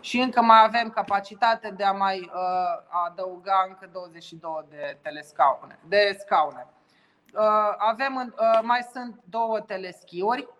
[0.00, 6.16] Și încă mai avem capacitate de a mai uh, adăuga încă 22 de telescaune, de
[6.18, 6.66] scaune.
[7.34, 10.57] Uh, avem, uh, mai sunt două teleschiuri Uh,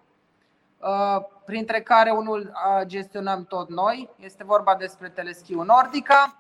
[1.45, 4.11] printre care unul uh, gestionăm tot noi.
[4.17, 6.37] Este vorba despre teleschiul Nordica,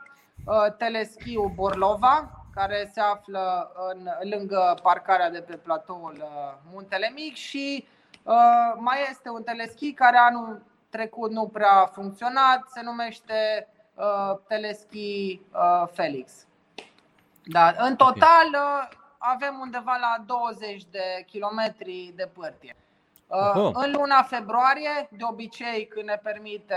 [0.46, 6.24] uh, teleschiul Borlova, care se află în, lângă parcarea de pe platoul
[6.72, 7.86] Muntele Mic și
[8.76, 13.68] mai este un teleschi care anul trecut nu prea a funcționat, se numește
[14.46, 15.40] teleschi
[15.92, 16.46] Felix.
[17.44, 18.48] Da, în total
[19.18, 22.76] avem undeva la 20 de kilometri de pârtie.
[23.28, 26.76] Uh, în luna februarie, de obicei când ne permite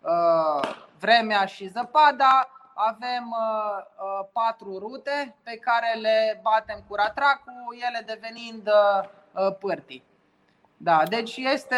[0.00, 7.76] uh, vremea și zăpada, avem uh, uh, patru rute pe care le batem cu ratracul,
[7.88, 10.04] ele devenind uh, uh pârtii.
[10.76, 11.76] Da, deci este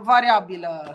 [0.00, 0.94] variabilă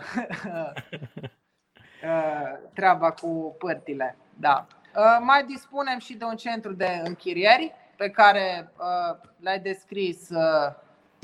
[2.04, 4.16] uh, treaba cu părtile.
[4.36, 4.66] Da.
[4.96, 10.28] Uh, mai dispunem și de un centru de închirieri pe care uh, l-ai descris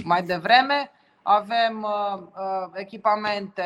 [0.05, 0.91] mai devreme.
[1.29, 1.87] Avem
[2.73, 3.65] echipamente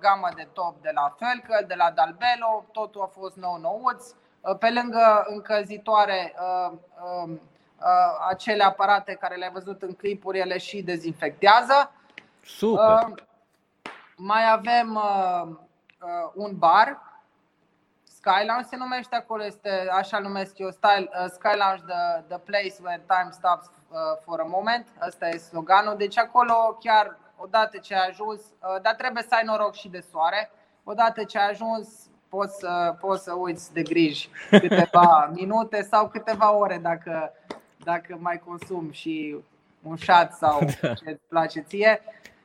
[0.00, 4.04] gamă de top de la Felcă, de la Dalbelo, totul a fost nou nouț.
[4.58, 6.34] Pe lângă încălzitoare,
[7.24, 7.40] um,
[8.28, 11.92] acele aparate care le-ai văzut în clipuri, ele și dezinfectează.
[12.44, 13.14] Super!
[14.16, 15.00] Mai avem
[16.34, 17.11] un bar
[18.24, 22.38] Sky Lounge se numește acolo, este așa numesc eu, style, uh, Sky Lounge, the, the
[22.38, 24.86] place where time stops uh, for a moment.
[24.98, 25.96] Asta e sloganul.
[25.96, 30.04] Deci acolo chiar odată ce ai ajuns, uh, dar trebuie să ai noroc și de
[30.10, 30.50] soare.
[30.84, 31.88] Odată ce ai ajuns,
[32.28, 37.32] poți să, poți să uiți de griji câteva minute sau câteva ore dacă,
[37.84, 39.36] dacă mai consumi și
[39.82, 40.94] un șat sau da.
[40.94, 42.02] ce îți place ție.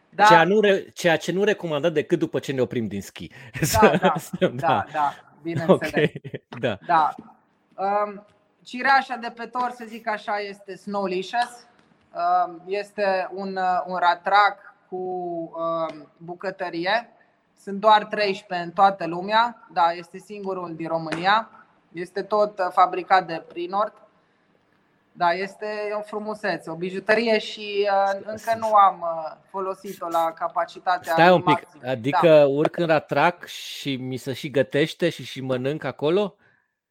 [0.10, 0.26] Da.
[0.26, 3.32] Ceea, nu re, ceea ce nu recomandăm decât după ce ne oprim din schi.
[3.82, 5.14] Da, da, da, da, da
[5.48, 5.92] bineînțeles.
[5.92, 6.22] Okay.
[6.60, 6.78] Da.
[6.86, 7.16] da.
[7.76, 8.26] Um,
[8.64, 11.68] cireașa de pe tor, să zic așa, este Snowlicious.
[12.14, 17.10] Um, este un, uh, un ratrac cu um, bucătărie.
[17.60, 21.50] Sunt doar 13 în toată lumea, da, este singurul din România.
[21.92, 24.07] Este tot uh, fabricat de Prinort.
[25.18, 31.14] Da, este o frumusețe, o bijuterie și uh, încă nu am uh, folosit-o la capacitatea
[31.14, 31.82] Stai un pic, maxim.
[31.90, 32.46] adică da.
[32.48, 36.36] urc în ratrac și mi se și gătește și și mănânc acolo?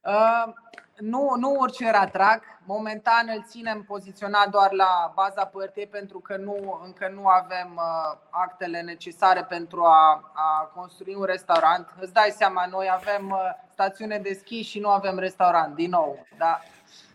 [0.01, 0.53] Uh,
[0.97, 2.43] nu, nu urci în ratrac.
[2.65, 8.17] Momentan îl ținem poziționat doar la baza părtei pentru că nu, încă nu avem uh,
[8.29, 11.93] actele necesare pentru a, a construi un restaurant.
[11.99, 13.39] Îți dai seama, noi avem uh,
[13.71, 16.25] stațiune de schi și nu avem restaurant, din nou.
[16.37, 16.61] Da?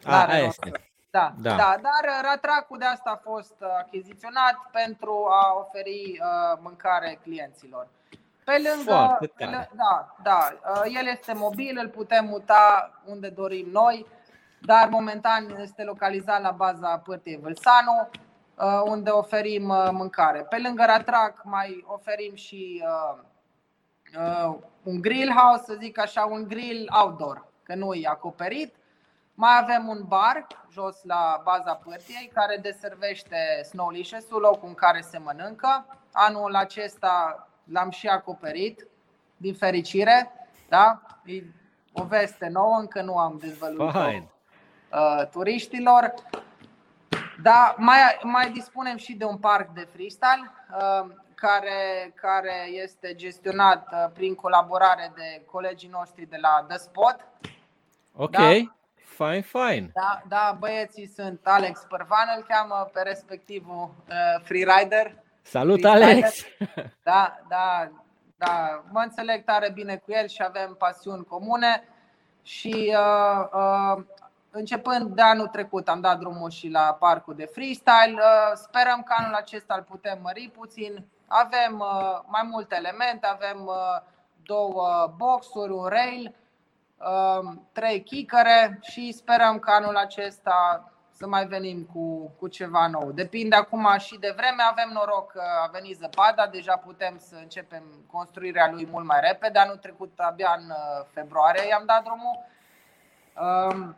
[0.04, 0.72] A, a este.
[1.12, 1.56] Da, da.
[1.56, 7.88] da, dar ratracul de asta a fost uh, achiziționat pentru a oferi uh, mâncare clienților.
[8.44, 13.68] Pe lângă, pe lângă da, da, uh, el este mobil, îl putem muta unde dorim
[13.70, 14.06] noi,
[14.60, 18.08] dar momentan este localizat la baza Pârtiei Vâlsanu,
[18.84, 20.46] unde oferim mâncare.
[20.48, 22.84] Pe lângă ratrac mai oferim și
[24.82, 28.74] un grill house, să zic așa, un grill outdoor, că nu e acoperit
[29.34, 35.18] mai avem un bar jos la baza pârtiei care deservește Snowlicious-ul, locul în care se
[35.18, 35.86] mănâncă.
[36.12, 38.86] Anul acesta l-am și acoperit,
[39.36, 40.32] din fericire.
[40.68, 41.00] Da?
[41.24, 41.42] E
[41.92, 46.14] o veste nouă, încă nu am dezvăluit uh, turiștilor.
[47.42, 53.88] Da, mai, mai dispunem și de un parc de freestyle uh, care, care este gestionat
[53.92, 57.16] uh, prin colaborare de colegii noștri de la The Spot.
[58.16, 58.30] Ok.
[58.30, 58.74] Da?
[59.22, 59.90] Fine, fine.
[59.94, 65.14] Da, da, băieții sunt Alex Părvan, îl cheamă pe respectivul uh, freerider.
[65.42, 66.08] Salut, freerider.
[66.08, 66.44] Alex!
[67.02, 67.90] Da, da,
[68.36, 71.88] da, mă înțeleg tare bine cu el și avem pasiuni comune
[72.42, 74.02] și uh, uh,
[74.50, 78.14] începând de anul trecut am dat drumul și la parcul de freestyle.
[78.14, 81.04] Uh, sperăm că anul acesta îl putem mări puțin.
[81.26, 84.00] Avem uh, mai multe elemente, avem uh,
[84.42, 86.41] două boxuri, un rail, Um,
[87.72, 90.86] trei chicăre și sperăm că anul acesta
[91.22, 93.12] să mai venim cu, cu ceva nou.
[93.12, 97.82] Depinde acum și de vreme, avem noroc că a venit zăpada, deja putem să începem
[98.06, 99.58] construirea lui mult mai repede.
[99.58, 102.36] Anul trecut, abia în uh, februarie, i-am dat drumul.
[103.44, 103.96] Um,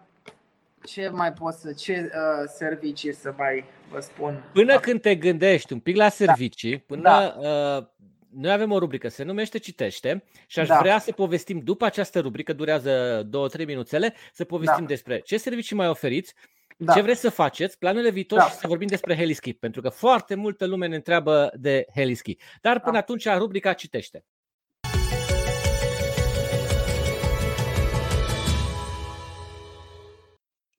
[0.85, 4.45] ce mai pot să, ce uh, servicii să mai vă spun?
[4.53, 6.83] Până când te gândești un pic la servicii, da.
[6.87, 7.89] până da.
[8.35, 10.79] Uh, noi avem o rubrică, se numește Citește și aș da.
[10.79, 13.23] vrea să povestim după această rubrică, durează
[13.59, 14.89] 2-3 minuțele, să povestim da.
[14.89, 16.35] despre ce servicii mai oferiți,
[16.77, 16.93] da.
[16.93, 18.51] ce vreți să faceți, planurile viitoare da.
[18.51, 22.37] și să vorbim despre Heliski, pentru că foarte multă lume ne întreabă de Heliski.
[22.61, 22.99] Dar până da.
[22.99, 24.25] atunci rubrica Citește.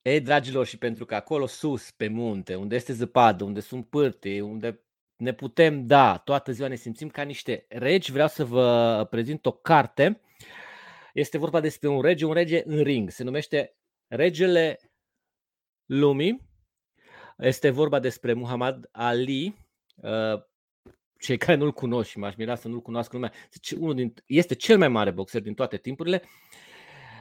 [0.02, 4.42] Ei, dragilor, și pentru că acolo sus, pe munte, unde este zăpadă, unde sunt pârte,
[4.42, 4.85] unde
[5.18, 8.12] ne putem da, toată ziua ne simțim ca niște regi.
[8.12, 10.22] Vreau să vă prezint o carte.
[11.14, 13.10] Este vorba despre un rege, un rege în ring.
[13.10, 13.76] Se numește
[14.08, 14.80] Regele
[15.86, 16.50] Lumii.
[17.38, 19.58] Este vorba despre Muhammad Ali.
[19.96, 20.44] Uh,
[21.20, 23.34] cei care nu-l cunosc și m-aș mira să nu-l cunoască lumea,
[24.26, 26.24] este cel mai mare boxer din toate timpurile.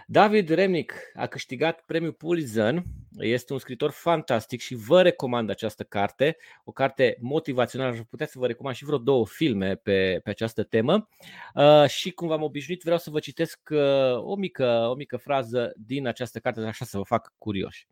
[0.06, 2.82] David Remnick a câștigat premiul Pulitzer
[3.18, 7.92] Este un scriitor fantastic și vă recomand această carte, o carte motivațională.
[7.92, 11.08] Aș putea să vă recomand și vreo două filme pe, pe această temă.
[11.54, 15.72] Uh, și cum v-am obișnuit, vreau să vă citesc uh, o, mică, o mică frază
[15.76, 17.88] din această carte, așa să vă fac curioși.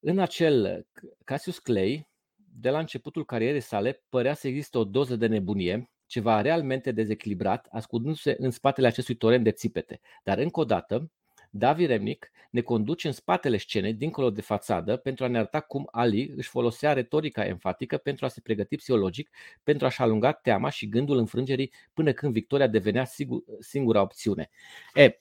[0.00, 0.86] În acel
[1.24, 6.40] Cassius Clay, de la începutul carierei sale, părea să există o doză de nebunie, ceva
[6.40, 10.00] realmente dezechilibrat, ascundându-se în spatele acestui torent de țipete.
[10.24, 11.10] Dar încă o dată,
[11.56, 15.88] Davi Remnic ne conduce în spatele scenei, dincolo de fațadă, pentru a ne arăta cum
[15.90, 19.30] Ali își folosea retorica enfatică pentru a se pregăti psihologic,
[19.62, 24.50] pentru a-și alunga teama și gândul înfrângerii până când victoria devenea sigur, singura opțiune.
[24.94, 25.20] E,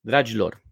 [0.00, 0.62] dragilor,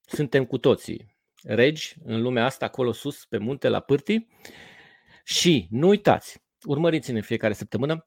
[0.00, 4.28] suntem cu toții regi în lumea asta, acolo sus, pe munte, la pârtii.
[5.24, 8.06] Și nu uitați, urmăriți-ne în fiecare săptămână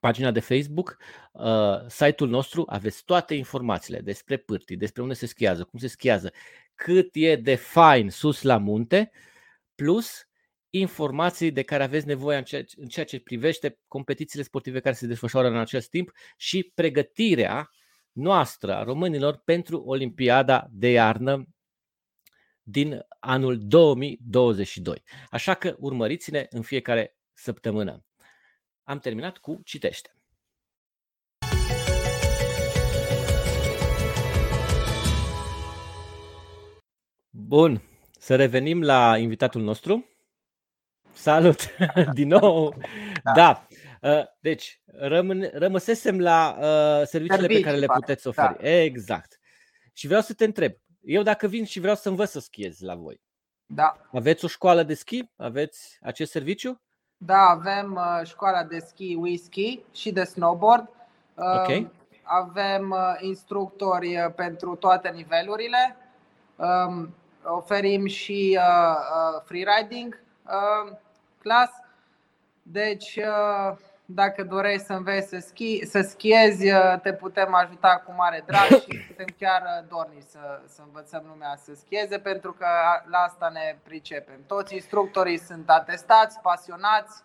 [0.00, 0.96] pagina de Facebook,
[1.32, 6.32] uh, site-ul nostru, aveți toate informațiile despre pârtii, despre unde se schiază, cum se schiază,
[6.74, 9.10] cât e de fain sus la munte,
[9.74, 10.26] plus
[10.70, 15.06] informații de care aveți nevoie în ceea, în ceea ce privește competițiile sportive care se
[15.06, 17.70] desfășoară în acest timp și pregătirea
[18.12, 21.46] noastră a românilor pentru Olimpiada de iarnă
[22.62, 25.02] din anul 2022.
[25.30, 28.04] Așa că urmăriți-ne în fiecare săptămână.
[28.84, 30.16] Am terminat cu citește.
[37.30, 37.82] Bun,
[38.18, 40.06] să revenim la invitatul nostru.
[41.12, 41.76] Salut
[42.14, 42.74] din nou.
[43.22, 43.32] Da.
[43.32, 43.66] da.
[44.00, 48.62] Uh, deci, rămân, rămăsesem la uh, serviciile Servici, pe care le puteți oferi.
[48.62, 48.68] Da.
[48.68, 49.40] Exact.
[49.92, 52.94] Și vreau să te întreb, eu dacă vin și vreau să învăț să schiez la
[52.94, 53.20] voi,
[53.66, 54.08] da.
[54.12, 55.30] aveți o școală de schi?
[55.36, 56.82] Aveți acest serviciu?
[57.24, 60.88] Da, avem uh, școala de schi whisky și de snowboard.
[61.34, 61.90] Uh, okay.
[62.22, 65.96] Avem uh, instructori uh, pentru toate nivelurile.
[66.56, 67.14] Um,
[67.44, 70.96] oferim și uh, uh, freeriding uh,
[71.38, 71.70] class.
[72.62, 73.76] Deci uh,
[74.14, 78.66] dacă dorești să înveți să, schi, să schiezi, uh, te putem ajuta cu mare drag
[78.66, 82.66] și suntem chiar uh, dorni să, să învățăm lumea să schieze pentru că
[83.10, 84.38] la asta ne pricepem.
[84.46, 87.22] Toți instructorii sunt atestați, pasionați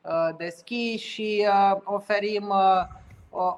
[0.00, 1.46] uh, de schi și
[1.84, 2.52] oferim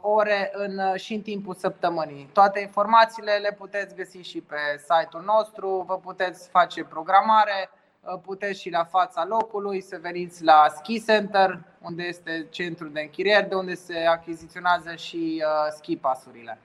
[0.00, 2.30] ore în, și în timpul săptămânii.
[2.32, 7.79] Toate informațiile le puteți găsi și pe site-ul nostru, vă puteți face programare Uh,
[8.22, 13.46] puteți și la fața locului să veniți la Ski Center, unde este centrul de închiriere,
[13.48, 16.58] de unde se achiziționează și uh, ski pasurile.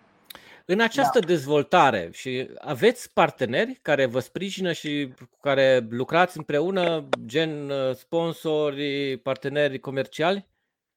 [0.65, 1.25] În această da.
[1.25, 9.17] dezvoltare și aveți parteneri care vă sprijină și cu care lucrați împreună, gen uh, sponsori,
[9.17, 10.47] parteneri comerciali?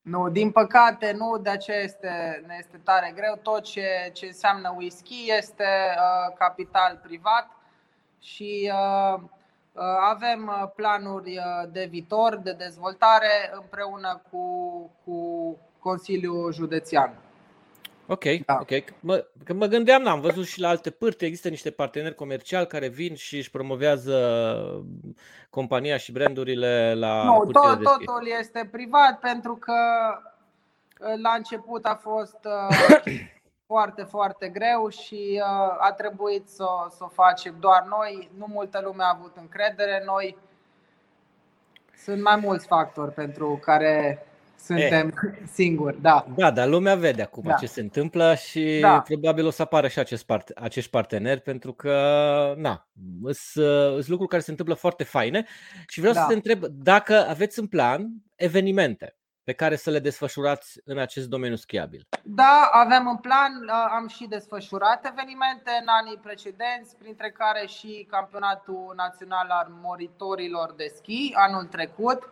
[0.03, 3.39] Nu, din păcate nu, de aceea este, ne este tare greu.
[3.43, 7.49] Tot ce, ce înseamnă whisky este uh, capital privat
[8.21, 9.29] și uh, Uh,
[10.11, 14.41] avem uh, planuri uh, de viitor, de dezvoltare împreună cu,
[15.05, 17.15] cu Consiliul Județean.
[18.07, 18.59] Ok, da.
[18.61, 18.71] ok.
[19.01, 22.89] Mă, că mă gândeam, am văzut și la alte părți, există niște parteneri comerciali care
[22.89, 24.85] vin și își promovează
[25.51, 29.75] compania și brandurile la Nu, tot, totul este privat pentru că
[31.23, 32.39] la început a fost
[33.69, 36.65] foarte, foarte greu și uh, a trebuit să,
[36.97, 38.31] să o facem doar noi.
[38.39, 40.37] Nu multă lume a avut încredere în noi.
[42.05, 44.27] Sunt mai mulți factori pentru care
[44.59, 45.47] suntem e.
[45.53, 46.01] singuri.
[46.01, 46.27] Da.
[46.37, 47.55] da, dar lumea vede acum da.
[47.55, 49.01] ce se întâmplă și da.
[49.01, 51.95] probabil o să apară și acest part, acești parteneri pentru că
[52.57, 52.89] na,
[53.33, 55.47] sunt lucruri care se întâmplă foarte faine
[55.87, 56.21] și vreau da.
[56.21, 59.18] să te întreb dacă aveți în plan evenimente
[59.49, 62.07] pe care să le desfășurați în acest domeniu schiabil?
[62.23, 68.93] Da, avem în plan, am și desfășurat evenimente în anii precedenți, printre care și Campionatul
[68.97, 72.29] Național al Moritorilor de Schi anul trecut.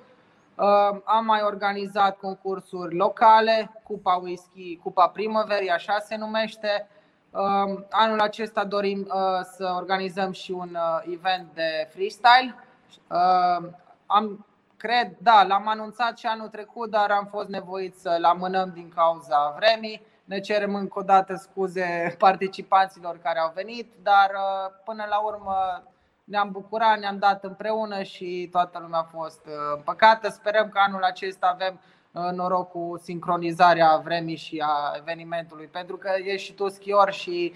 [1.04, 6.88] Am mai organizat concursuri locale, Cupa Whisky, Cupa Primăverii, așa se numește.
[7.90, 9.06] Anul acesta dorim
[9.56, 10.76] să organizăm și un
[11.12, 12.54] event de freestyle.
[14.06, 14.45] Am
[14.76, 19.54] Cred, da, l-am anunțat și anul trecut, dar am fost nevoit să-l amânăm din cauza
[19.56, 20.06] vremii.
[20.24, 25.82] Ne cerem încă o dată scuze participanților care au venit, dar uh, până la urmă
[26.24, 30.28] ne-am bucurat, ne-am dat împreună și toată lumea a fost uh, împăcată.
[30.28, 31.80] Sperăm că anul acesta avem
[32.12, 37.54] uh, noroc cu sincronizarea vremii și a evenimentului, pentru că ești și tu schior și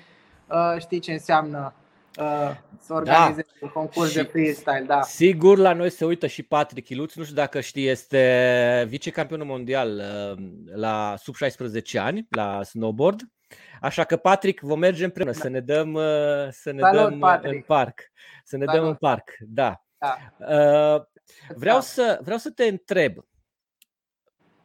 [0.79, 1.73] știi ce înseamnă
[2.19, 3.67] Uh, să organizeze da.
[3.67, 4.85] un concurs și de freestyle.
[4.87, 5.03] Da.
[5.03, 9.97] Sigur, la noi se uită și Patrick Iluț, nu știu dacă știi, este vicecampionul mondial
[9.97, 10.45] uh,
[10.75, 13.21] la sub 16 ani, la snowboard.
[13.81, 15.39] Așa că, Patrick, vom merge împreună da.
[15.39, 15.95] să ne dăm,
[16.51, 17.55] să ne Salut, dăm Patrick.
[17.55, 18.01] în parc.
[18.45, 18.81] Să ne Salut.
[18.81, 19.85] dăm în parc, da.
[19.99, 20.17] da.
[21.55, 21.81] Vreau, da.
[21.81, 23.17] să, vreau să te întreb,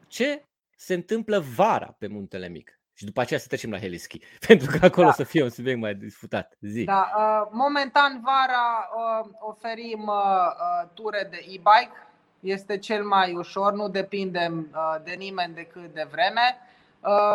[0.07, 2.74] ce se întâmplă vara pe Muntele Mic?
[2.97, 5.13] Și după aceea să trecem la heliski, pentru că acolo da.
[5.13, 6.53] să fie un subiect mai discutat.
[6.61, 6.83] Zi.
[6.83, 12.07] Da, uh, momentan vara uh, oferim uh, ture de e-bike.
[12.39, 16.57] Este cel mai ușor, nu depindem de nimeni decât de vreme.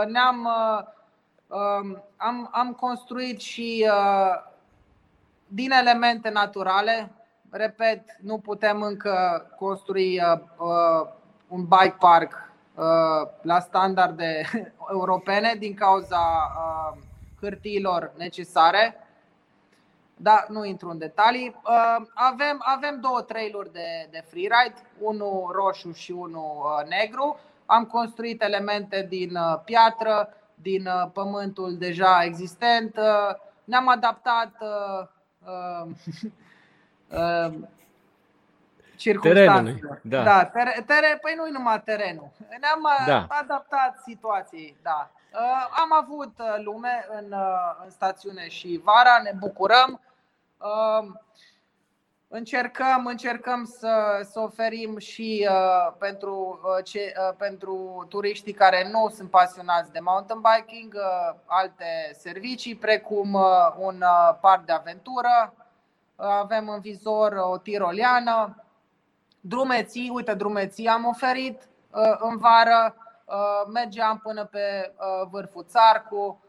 [0.09, 0.49] Ne-am
[1.47, 3.87] um, am, am construit și
[5.47, 7.11] din elemente naturale.
[7.51, 10.21] Repet, nu putem încă construi
[11.49, 12.50] un bike park Uh,
[13.43, 14.45] la standarde
[14.91, 16.99] europene din cauza uh,
[17.41, 19.07] hârtiilor necesare.
[20.17, 21.57] Da, nu intru în detalii.
[21.65, 27.39] Uh, avem, avem două trailuri de, de freeride, unul roșu și unul negru.
[27.67, 32.99] Am construit elemente din piatră, din pământul deja existent.
[33.65, 34.53] Ne-am adaptat
[39.01, 40.01] circunstanțelor.
[40.03, 42.31] Da, da tere, tere, păi nu numai terenul.
[42.61, 43.27] Ne-am uh, da.
[43.29, 44.77] adaptat situației.
[44.83, 45.11] Da.
[45.33, 47.35] Uh, am avut uh, lume în,
[47.85, 50.01] în stațiune și vara, ne bucurăm.
[52.33, 59.09] Încercăm, încercăm să, să oferim și uh, pentru, uh, ce, uh, pentru turiștii care nu
[59.15, 65.55] sunt pasionați de mountain biking uh, alte servicii, precum uh, un uh, parc de aventură.
[66.17, 68.65] Uh, avem în vizor o tiroliană,
[69.41, 76.45] drumeții, uite, drumeții am oferit uh, în vară, uh, mergeam până pe uh, vârful Țarcu,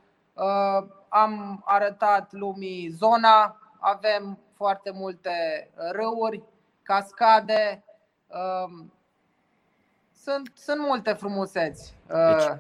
[1.10, 6.44] am arătat lumii zona, avem foarte multe râuri,
[6.84, 7.84] cascade,
[8.28, 8.94] um,
[10.24, 11.94] sunt, sunt multe frumusețe.
[12.08, 12.58] Deci,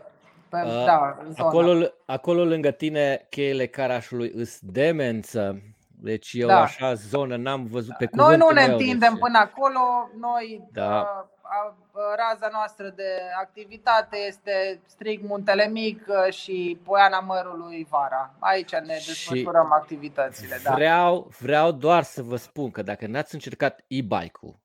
[0.49, 5.61] pe, da, acolo, acolo lângă tine cheile Carașului îs demență.
[6.04, 6.62] Deci eu da.
[6.62, 9.20] așa zonă n-am văzut pe Noi nu ne întindem deci...
[9.20, 9.80] până acolo,
[10.20, 11.08] noi da.
[11.41, 11.76] uh,
[12.16, 18.34] raza noastră de activitate este strict Muntele Mic și Poiana Mărului vara.
[18.39, 20.60] Aici ne desfășurăm activitățile.
[20.64, 20.74] Da.
[20.74, 24.60] Vreau, vreau doar să vă spun că dacă n-ați încercat e-bike-ul,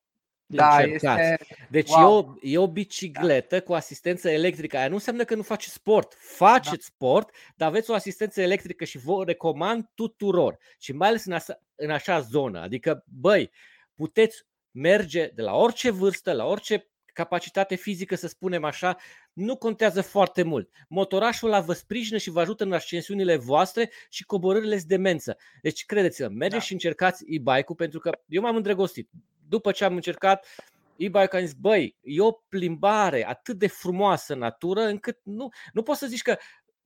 [0.47, 1.37] da, este...
[1.69, 2.01] Deci wow.
[2.01, 3.61] e, o, e o bicicletă da.
[3.61, 4.77] cu asistență electrică.
[4.77, 6.13] Aia nu înseamnă că nu faceți sport.
[6.19, 6.95] Faceți da.
[6.95, 10.57] sport, dar aveți o asistență electrică și vă recomand tuturor.
[10.79, 12.59] Și mai ales în, asa, în așa zonă.
[12.59, 13.51] Adică, băi,
[13.95, 18.97] puteți merge de la orice vârstă, la orice capacitate fizică, să spunem așa,
[19.33, 20.69] nu contează foarte mult.
[20.89, 25.37] Motorașul ăla vă sprijină și vă ajută în ascensiunile voastre și coborârile de demență.
[25.61, 26.65] Deci, credeți-mă, mergeți da.
[26.65, 29.09] și încercați e-bike-ul pentru că eu m-am îndrăgostit
[29.49, 30.45] după ce am încercat
[30.95, 35.83] e-bike, am zis, băi, e o plimbare atât de frumoasă în natură, încât nu, nu
[35.83, 36.37] poți să zici că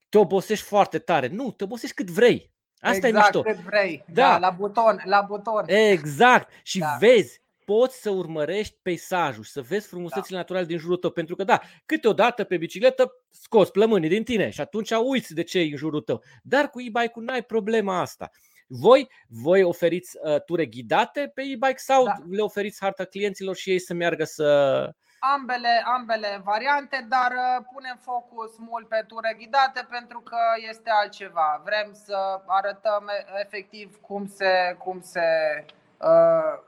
[0.09, 1.27] te obosești foarte tare.
[1.27, 2.51] Nu, te obosești cât vrei.
[2.79, 3.41] Asta exact, e mișto.
[3.41, 4.03] cât vrei.
[4.07, 4.21] Da.
[4.21, 5.63] da, la buton, la buton.
[5.67, 6.51] Exact.
[6.63, 6.97] Și da.
[6.99, 10.37] vezi, poți să urmărești peisajul și să vezi frumusețile da.
[10.37, 11.09] naturale din jurul tău.
[11.09, 15.59] Pentru că, da, câteodată pe bicicletă scoți plămânii din tine și atunci uiți de ce
[15.59, 16.23] e în jurul tău.
[16.43, 18.29] Dar cu e-bike-ul n-ai problema asta.
[18.73, 22.15] Voi, voi oferiți uh, ture ghidate pe e-bike sau da.
[22.29, 24.45] le oferiți harta clienților și ei să meargă să...
[25.19, 30.37] Ambele, ambele variante, dar uh, punem focus mult pe ture ghidate pentru că
[30.69, 31.61] este altceva.
[31.65, 33.09] Vrem să arătăm
[33.43, 35.21] efectiv cum se, cum se
[35.97, 36.59] uh,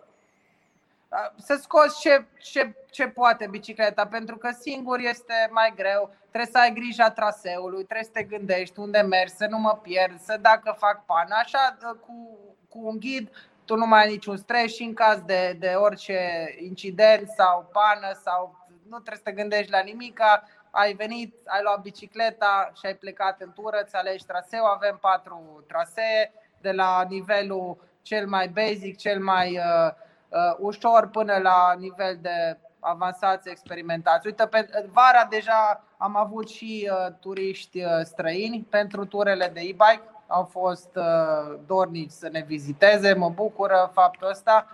[1.37, 6.15] să scoți ce, ce, ce poate bicicleta, pentru că singur este mai greu.
[6.33, 10.19] Trebuie să ai grija traseului, trebuie să te gândești unde mergi, să nu mă pierd,
[10.19, 11.35] să dacă fac pană.
[11.35, 12.37] Așa, cu,
[12.69, 13.29] cu un ghid,
[13.65, 16.19] tu nu mai ai niciun stres și în caz de, de orice
[16.59, 21.81] incident sau pană sau nu trebuie să te gândești la nimica, ai venit, ai luat
[21.81, 27.77] bicicleta și ai plecat în tură, îți alegi traseu, avem patru trasee de la nivelul
[28.01, 29.91] cel mai basic, cel mai uh,
[30.29, 34.27] uh, ușor până la nivel de avansați experimentați.
[34.27, 40.01] Uite, pe vara deja am avut și uh, turiști uh, străini pentru turele de e-bike.
[40.27, 44.67] Au fost uh, dornici să ne viziteze, mă bucură faptul ăsta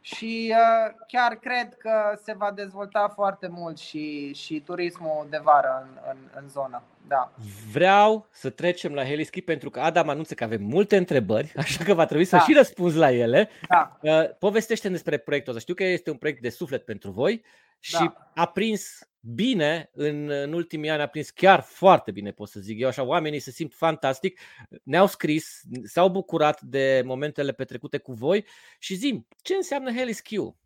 [0.00, 5.86] și uh, chiar cred că se va dezvolta foarte mult și, și turismul de vară
[5.86, 6.82] în, în, în zonă.
[7.08, 7.32] Da.
[7.72, 11.94] Vreau să trecem la Heliski pentru că Adam anunță că avem multe întrebări, așa că
[11.94, 12.42] va trebui să da.
[12.42, 13.48] și răspunzi la ele.
[13.68, 13.98] Da.
[14.00, 15.62] Uh, povestește despre proiectul ăsta.
[15.62, 17.42] Știu că este un proiect de suflet pentru voi
[17.80, 18.30] și da.
[18.34, 22.80] a prins bine în, în ultimii ani, a prins chiar foarte bine, pot să zic
[22.80, 24.40] eu, așa oamenii se simt fantastic,
[24.82, 28.46] ne-au scris, s-au bucurat de momentele petrecute cu voi
[28.78, 30.56] și zim, ce înseamnă Heliskiu?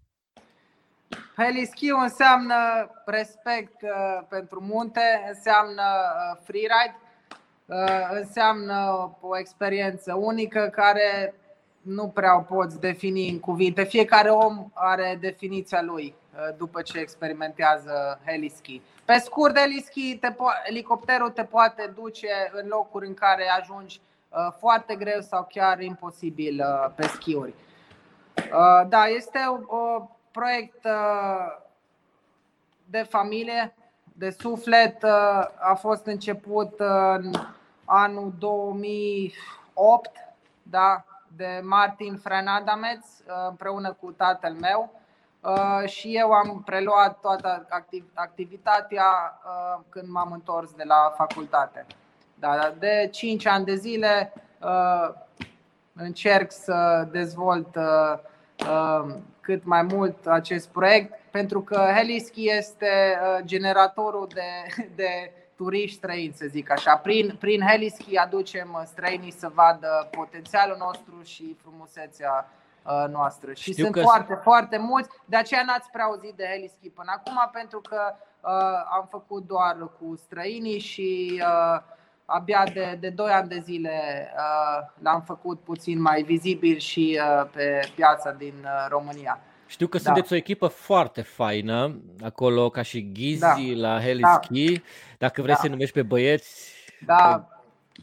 [1.37, 2.55] Heliskiu înseamnă
[3.07, 6.99] respect uh, pentru munte, înseamnă uh, freeride,
[8.11, 11.35] înseamnă o experiență unică care
[11.81, 13.85] nu prea o poți defini în cuvinte.
[13.85, 16.15] Fiecare om are definiția lui
[16.57, 18.81] după ce experimentează heliski.
[19.05, 24.01] Pe scurt, heliski, te po- elicopterul te poate duce în locuri în care ajungi
[24.59, 26.65] foarte greu sau chiar imposibil
[26.95, 27.55] pe schiuri.
[28.89, 29.67] Da, este un
[30.31, 30.87] proiect
[32.91, 33.75] de familie,
[34.13, 35.05] de suflet.
[35.59, 36.75] A fost început
[37.15, 37.31] în
[37.85, 40.11] anul 2008
[40.63, 41.05] da,
[41.37, 43.07] de Martin Frenadameț
[43.49, 45.03] împreună cu tatăl meu
[45.87, 47.67] și eu am preluat toată
[48.15, 49.41] activitatea
[49.89, 51.87] când m-am întors de la facultate.
[52.35, 54.33] Da, de 5 ani de zile
[55.93, 57.77] încerc să dezvolt
[59.41, 66.47] cât mai mult acest proiect, pentru că Heliski este generatorul de, de turiști străini, să
[66.49, 66.97] zic așa.
[66.97, 72.51] Prin, prin Heliski aducem străinii să vadă potențialul nostru și frumusețea
[73.11, 73.53] noastră.
[73.53, 74.01] Și Știu sunt că...
[74.01, 78.97] foarte, foarte mulți, de aceea n-ați prea auzit de Heliski până acum, pentru că uh,
[78.99, 81.81] am făcut doar cu străinii și uh,
[82.25, 87.47] abia de, de 2 ani de zile uh, l-am făcut puțin mai vizibil și uh,
[87.53, 89.41] pe piața din uh, România.
[89.67, 90.03] Știu că da.
[90.03, 93.55] sunteți o echipă foarte faină acolo, ca și Ghizi da.
[93.75, 94.73] la Heliski.
[94.73, 94.83] Da.
[95.19, 95.61] Dacă vrei da.
[95.61, 96.73] să numești pe băieți.
[97.07, 97.49] Da,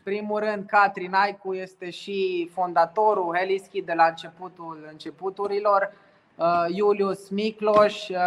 [0.04, 5.94] primul rând, Catrin Aicu este și fondatorul Heliski de la începutul începuturilor.
[6.36, 8.18] Uh, Iulius Micloș uh,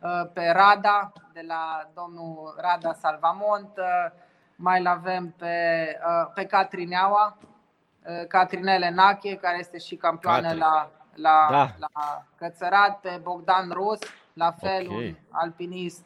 [0.00, 3.68] uh, pe Rada, de la domnul Rada Salvamont.
[4.56, 5.56] Mai avem pe,
[6.34, 7.36] pe Catrineaua,
[8.28, 11.74] Catrinele Nache, care este și campioană la, la, da.
[11.78, 13.98] la Cățărat, pe Bogdan Rus,
[14.32, 15.06] la fel okay.
[15.06, 16.04] un alpinist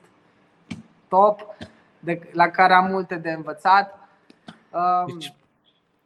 [1.09, 1.55] top,
[1.99, 3.99] de, la care am multe de învățat.
[5.12, 5.35] Deci,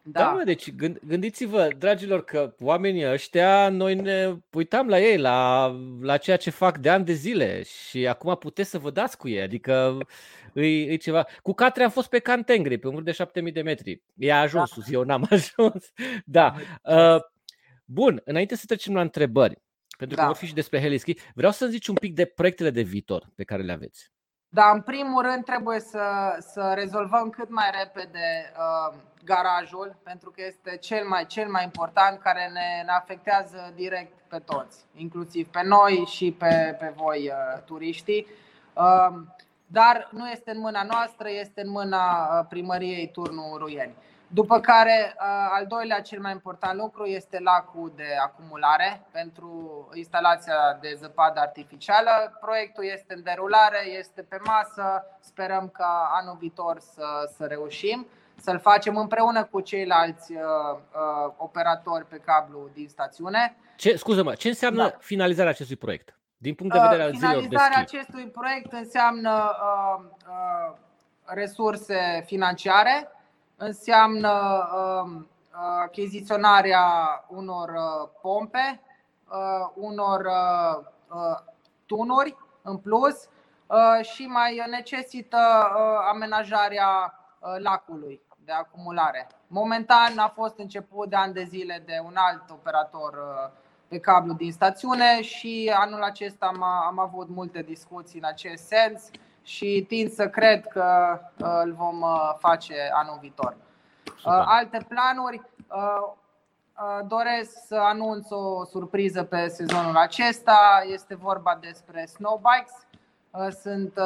[0.02, 0.74] da, da mă, deci
[1.06, 5.66] gândiți-vă, dragilor, că oamenii ăștia, noi ne uitam la ei, la,
[6.00, 9.28] la ceea ce fac de ani de zile și acum puteți să vă dați cu
[9.28, 9.98] ei, adică
[10.52, 11.26] îi, îi ceva.
[11.42, 14.02] Cu Catri am fost pe Cantengri, pe un de 7000 de metri.
[14.16, 14.74] Ea a ajuns da.
[14.74, 15.92] sus, eu n-am ajuns.
[16.24, 16.54] Da.
[16.82, 17.20] Uh,
[17.84, 19.62] bun, înainte să trecem la întrebări,
[19.98, 20.28] pentru că da.
[20.28, 23.44] vor fi și despre Heliski, vreau să zici un pic de proiectele de viitor pe
[23.44, 24.12] care le aveți.
[24.48, 28.94] Dar în primul rând trebuie să, să rezolvăm cât mai repede uh,
[29.24, 34.38] garajul, pentru că este cel mai, cel mai important care ne, ne afectează direct pe
[34.38, 38.26] toți, inclusiv pe noi și pe, pe voi, uh, turiștii.
[38.72, 39.18] Uh,
[39.66, 43.94] dar nu este în mâna noastră, este în mâna uh, primăriei Turnul Ruieni.
[44.28, 45.24] După care, uh,
[45.58, 49.50] al doilea cel mai important lucru este lacul de acumulare pentru
[49.94, 52.38] instalația de zăpadă artificială.
[52.40, 58.06] Proiectul este în derulare, este pe masă, sperăm ca anul viitor să, să reușim
[58.40, 63.56] să-l facem împreună cu ceilalți uh, uh, operatori pe cablu din stațiune.
[63.76, 64.96] Ce, scuză-mă, ce înseamnă da.
[65.00, 66.18] finalizarea acestui proiect?
[66.36, 70.76] Din punct de vedere al zilelor de Finalizarea acestui proiect înseamnă uh, uh,
[71.24, 73.08] resurse financiare,
[73.58, 74.32] înseamnă
[74.74, 75.26] um,
[75.82, 76.86] achiziționarea
[77.28, 78.80] unor uh, pompe,
[79.30, 80.26] uh, unor
[81.14, 81.38] uh,
[81.86, 83.28] tunuri în plus
[84.00, 85.38] și mai necesită
[86.10, 87.14] amenajarea
[87.58, 89.26] lacului de acumulare.
[89.46, 93.18] Momentan a fost început de ani de zile de un alt operator
[93.88, 99.10] pe cablu din stațiune și anul acesta am, am avut multe discuții în acest sens
[99.48, 103.56] și tind să cred că uh, îl vom uh, face anul viitor.
[104.16, 104.38] Super.
[104.38, 105.42] Uh, alte planuri,
[107.06, 110.84] doresc să anunț o surpriză pe sezonul acesta.
[110.92, 112.86] Este vorba despre snowbikes.
[113.60, 113.98] Sunt,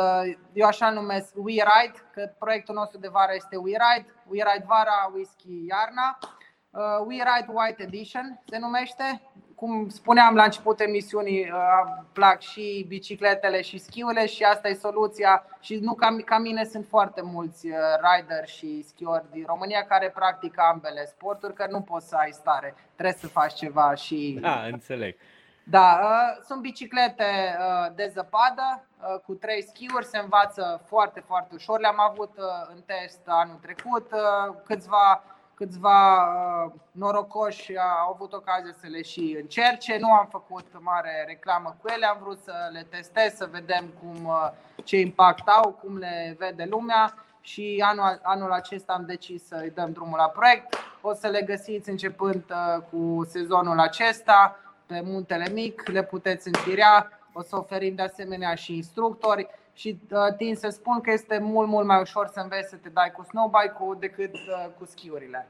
[0.52, 4.14] eu așa numesc We Ride, că proiectul nostru de vară este We Ride.
[4.26, 6.18] We Ride vara, whisky iarna.
[7.06, 9.22] We Ride White Edition se numește
[9.62, 15.44] cum spuneam la început emisiunii, uh, plac și bicicletele și schiurile și asta e soluția.
[15.60, 20.10] Și nu ca, ca mine sunt foarte mulți uh, rider și schiori din România care
[20.10, 24.38] practică ambele sporturi, că nu poți să ai stare, trebuie să faci ceva și.
[24.40, 25.16] Da, înțeleg.
[25.64, 27.56] Da, uh, sunt biciclete
[27.94, 28.86] de zăpadă
[29.26, 31.80] cu trei schiuri, se învață foarte, foarte ușor.
[31.80, 32.30] Le-am avut
[32.74, 34.10] în test anul trecut,
[34.64, 35.22] câțiva
[35.62, 39.98] câțiva uh, norocoși au avut ocazia să le și încerce.
[40.00, 44.24] Nu am făcut mare reclamă cu ele, am vrut să le testez, să vedem cum,
[44.24, 44.50] uh,
[44.84, 47.14] ce impact au, cum le vede lumea.
[47.40, 50.74] Și anul, anul acesta am decis să-i dăm drumul la proiect.
[51.00, 54.56] O să le găsiți începând uh, cu sezonul acesta
[54.86, 59.98] pe Muntele Mic, le puteți închiria, o să oferim de asemenea și instructori și
[60.36, 63.22] tind să spun că este mult, mult mai ușor să înveți să te dai cu
[63.22, 64.30] snowbike-ul decât
[64.78, 65.48] cu schiurile.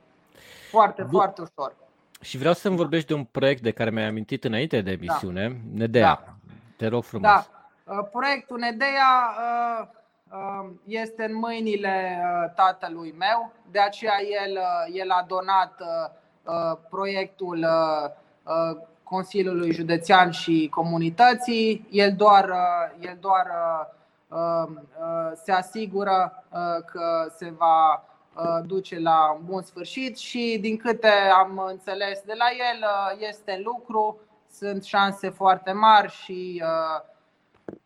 [0.70, 1.11] Foarte, Bun.
[1.11, 1.75] foarte ușor.
[2.20, 5.05] Și vreau să-mi vorbești de un proiect de care mi-ai amintit înainte de da.
[5.05, 5.55] emisiune, da.
[5.75, 6.23] Nedea.
[6.25, 6.35] Da.
[6.77, 7.31] Te rog frumos.
[7.85, 8.03] Da.
[8.03, 9.09] Proiectul Nedea
[10.85, 12.20] este în mâinile
[12.55, 14.14] tatălui meu, de aceea
[14.45, 14.59] el,
[14.93, 15.83] el a donat
[16.91, 17.66] proiectul
[19.03, 21.89] Consiliului Județean și Comunității.
[21.91, 22.51] El doar,
[23.01, 23.47] el doar
[25.45, 26.45] se asigură
[26.87, 28.05] că se va
[28.66, 32.85] duce la un bun sfârșit și din câte am înțeles de la el
[33.28, 34.20] este în lucru,
[34.53, 36.62] sunt șanse foarte mari și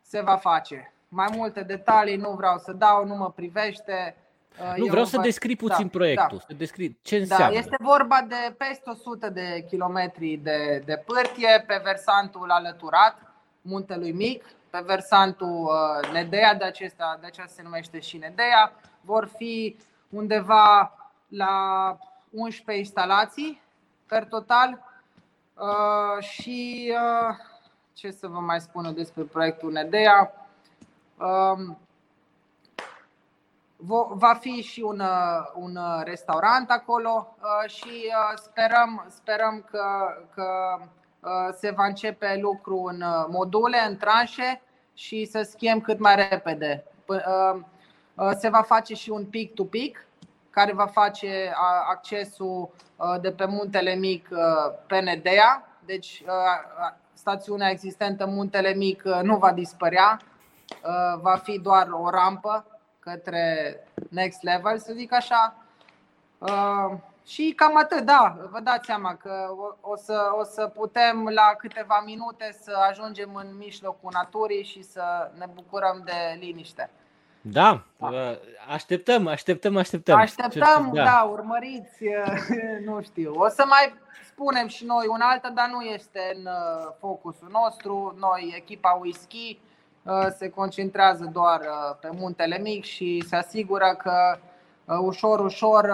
[0.01, 0.93] se va face.
[1.09, 4.17] Mai multe detalii nu vreau să dau, nu mă privește.
[4.77, 6.45] Nu, Eu vreau să descrii puțin da, proiectul, da.
[6.49, 7.53] să descrii ce da, înseamnă.
[7.53, 13.17] Da, este vorba de peste 100 de kilometri de, de pârtie pe versantul alăturat
[13.61, 18.73] Muntelui Mic, pe versantul uh, Nedea, de, acesta, de aceea se numește și Nedea.
[19.01, 19.77] Vor fi
[20.09, 20.93] undeva
[21.29, 21.97] la
[22.31, 23.63] 11 instalații
[24.07, 24.85] per total
[25.55, 27.37] uh, și uh,
[27.93, 30.47] ce să vă mai spun despre proiectul Nedea.
[31.19, 31.79] Um,
[34.09, 37.37] va fi și un, uh, un restaurant acolo
[37.67, 39.85] și sperăm, sperăm că,
[40.35, 40.79] că
[41.59, 44.63] se va începe lucru în module, în tranșe
[44.95, 46.85] și să schiem cât mai repede.
[48.39, 50.07] Se va face și un pic-to-pic
[50.51, 51.53] care va face
[51.89, 52.71] accesul
[53.21, 54.29] de pe Muntele Mic
[54.87, 55.69] pe Nedea.
[55.85, 56.25] Deci
[57.13, 60.21] stațiunea existentă Muntele Mic nu va dispărea,
[61.21, 62.67] va fi doar o rampă
[62.99, 63.77] către
[64.11, 65.57] next level, să zic așa.
[67.27, 72.03] Și cam atât, da, vă dați seama că o să, o să putem la câteva
[72.05, 76.91] minute să ajungem în mijlocul naturii și să ne bucurăm de liniște.
[77.41, 78.09] Da, da.
[78.73, 80.19] așteptăm, așteptăm, așteptăm.
[80.19, 81.05] Așteptăm, da.
[81.05, 82.05] da, urmăriți,
[82.87, 83.35] nu știu.
[83.35, 83.95] O să mai
[84.27, 88.17] spunem și noi un altă, dar nu este în uh, focusul nostru.
[88.19, 89.59] Noi, echipa Whisky,
[90.03, 94.39] uh, se concentrează doar uh, pe muntele mic și se asigură că
[95.01, 95.91] ușor, ușor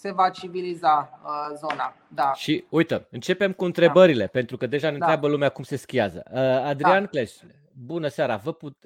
[0.00, 1.20] se va civiliza
[1.56, 1.94] zona.
[2.08, 2.32] Da.
[2.32, 4.30] Și uite, începem cu întrebările, da.
[4.30, 5.04] pentru că deja ne da.
[5.04, 6.22] întreabă lumea cum se schiază.
[6.64, 7.08] Adrian da.
[7.08, 7.32] Cleș,
[7.72, 8.36] bună seara!
[8.36, 8.76] Vă put,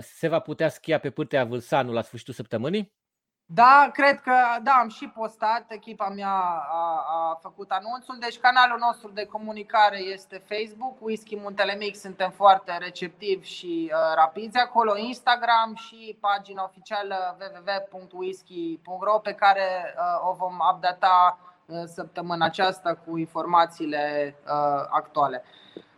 [0.00, 2.92] se va putea schia pe pârtea Vâlsanu la sfârșitul săptămânii?
[3.46, 4.32] Da, cred că
[4.62, 6.32] da, am și postat, echipa mea
[6.70, 8.16] a, a făcut anunțul.
[8.20, 14.14] Deci canalul nostru de comunicare este Facebook, Whisky Muntele Mic, suntem foarte receptivi și uh,
[14.14, 22.44] rapizi acolo, Instagram și pagina oficială www.whisky.ro pe care uh, o vom updata uh, săptămâna
[22.44, 25.44] aceasta cu informațiile uh, actuale.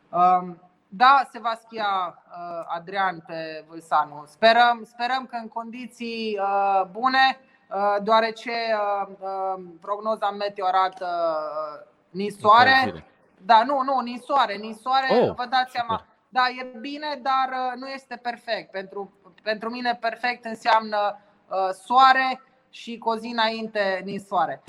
[0.08, 0.48] Uh,
[0.96, 4.24] da, se va schia uh, Adrian pe Vâlsanu.
[4.26, 7.38] Sperăm, sperăm că în condiții uh, bune,
[7.68, 13.04] uh, deoarece uh, uh, prognoza meteo arată uh, nisoare.
[13.38, 16.06] Da, nu, nu, nisoare, nisoare, oh, vă dați seama.
[16.28, 18.70] Da, e bine, dar uh, nu este perfect.
[18.70, 21.18] Pentru, pentru mine perfect înseamnă
[21.48, 22.40] uh, soare
[22.70, 24.62] și cu o zi înainte nisoare.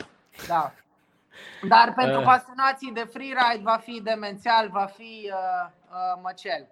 [0.48, 0.72] Da.
[1.68, 2.26] Dar pentru uh.
[2.26, 6.68] pasionații de freeride va fi demențial, va fi uh, uh, măcel.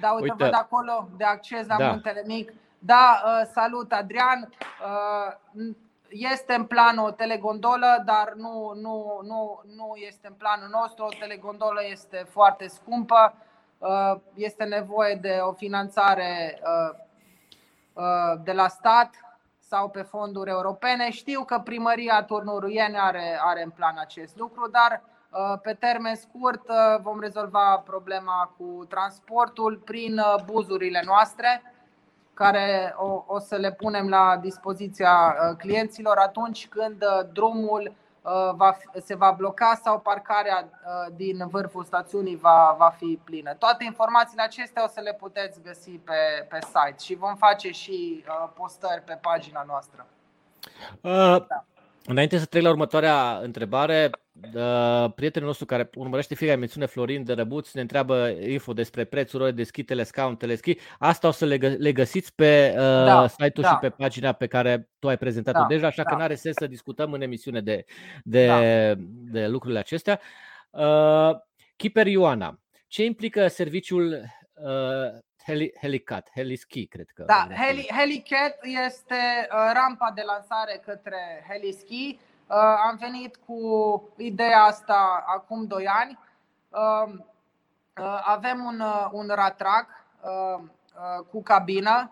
[0.00, 1.88] Da, uite, uite, văd acolo de acces la da.
[1.88, 2.52] Muntele Mic.
[2.78, 4.48] Da, uh, salut Adrian.
[4.84, 5.72] Uh,
[6.08, 11.04] este în plan o telegondolă, dar nu, nu, nu, nu este în planul nostru.
[11.04, 13.34] O telegondolă este foarte scumpă.
[13.78, 16.98] Uh, este nevoie de o finanțare uh,
[17.92, 19.10] uh, de la stat
[19.68, 21.10] sau pe fonduri europene.
[21.10, 26.68] Știu că primăria Turnuruiene are, are în plan acest lucru, dar uh, pe termen scurt
[26.68, 31.62] uh, vom rezolva problema cu transportul prin uh, buzurile noastre
[32.34, 38.07] care o, o să le punem la dispoziția clienților atunci când drumul Uh,
[38.54, 43.54] va, se va bloca sau parcarea uh, din vârful stațiunii va, va fi plină.
[43.54, 48.24] Toate informațiile acestea o să le puteți găsi pe, pe site și vom face și
[48.28, 50.06] uh, postări pe pagina noastră.
[51.00, 51.64] Uh, da.
[52.04, 54.10] Înainte să trec la următoarea întrebare,
[55.14, 59.52] prietenul nostru care urmărește fiecare mențiune Florin de Răbuț ne întreabă info despre prețuri, ore
[59.52, 60.76] de schi, telescaun, teleschi.
[60.98, 63.68] Asta o să le, le găsiți pe uh, da, site-ul da.
[63.68, 66.08] și pe pagina pe care tu ai prezentat-o da, deja, așa da.
[66.08, 67.84] că nu are sens să discutăm în emisiune de,
[68.24, 68.60] de, da.
[69.06, 70.20] de lucrurile acestea.
[70.70, 71.30] Uh,
[71.76, 74.22] Keeper Ioana, ce implică serviciul
[74.54, 77.24] uh, Heli, Helicat, Heliski, cred că.
[77.26, 82.18] Da, Heli, Helicat este uh, rampa de lansare către Heliski.
[82.48, 83.62] Uh, am venit cu
[84.16, 86.18] ideea asta acum 2 ani.
[86.68, 87.14] Uh,
[88.00, 89.86] uh, avem un, uh, un ratrac
[90.20, 90.64] uh,
[91.30, 92.10] cu cabină,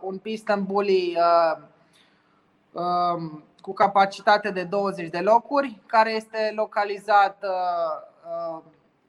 [0.00, 1.16] un piston bully
[2.72, 7.44] um, cu capacitate de 20 de locuri, care este localizat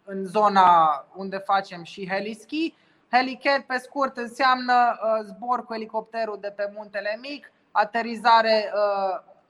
[0.04, 2.74] în zona unde facem și heliski.
[3.12, 8.72] Helicat, pe scurt, înseamnă zbor cu elicopterul de pe muntele mic, aterizare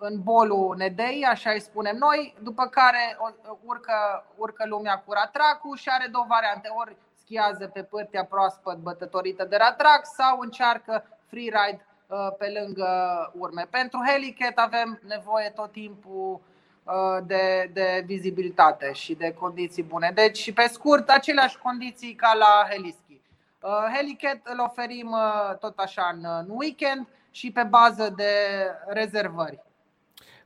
[0.04, 3.18] în bolul Nedei, așa îi spunem noi, după care
[3.64, 9.46] urcă, urcă lumea cu ratracul și are două variante, ori schiază pe pârtia proaspăt bătătorită
[9.46, 12.90] de ratrac sau încearcă freeride uh, pe lângă
[13.34, 13.68] urme.
[13.70, 16.42] Pentru helicat avem nevoie tot timpul
[16.84, 20.12] uh, de, de vizibilitate și de condiții bune.
[20.16, 23.22] Deci, pe scurt, aceleași condiții ca la heliski.
[23.62, 25.16] Uh, helicat îl oferim
[25.60, 28.34] tot așa în weekend și pe bază de
[28.88, 29.70] rezervări.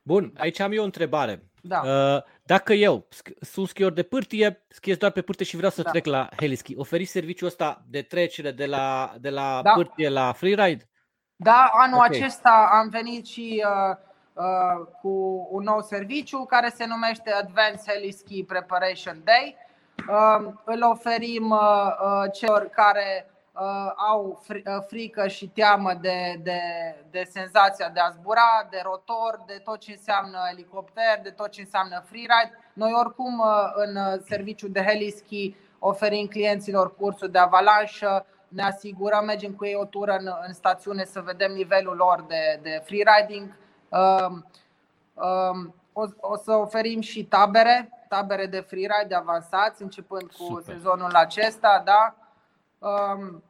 [0.08, 1.44] Bun, aici am eu o întrebare.
[1.62, 1.82] Da.
[1.86, 3.08] Uh, dacă eu
[3.42, 5.90] sunt schior de pârtie, schiez doar pe pârtie și vreau să da.
[5.90, 9.72] trec la heliski, oferiți serviciul ăsta de trecere de la, de la da.
[9.72, 10.90] pârtie la freeride?
[11.36, 12.10] Da, anul okay.
[12.10, 13.98] acesta am venit și uh,
[14.34, 19.56] uh, cu un nou serviciu care se numește Advanced Heliski Preparation Day.
[20.10, 23.35] Uh, îl oferim uh, uh, celor care uh,
[23.96, 26.60] au uh, frică și teamă de, de,
[27.12, 31.62] de senzația de a zbura, de rotor, de tot ce înseamnă elicopter, de tot ce
[31.62, 32.60] înseamnă freeride.
[32.74, 39.52] Noi oricum uh, în serviciul de heliski oferim clienților cursuri de avalanșă, ne asigurăm, mergem
[39.52, 43.58] cu ei o tură în, în stațiune să vedem nivelul lor de, de freeriding.
[43.90, 44.46] Um,
[45.14, 50.74] um, o, o să oferim și tabere, tabere de freeride avansați, începând cu Super.
[50.74, 51.82] sezonul acesta.
[51.86, 52.16] Da?
[52.80, 53.44] Um,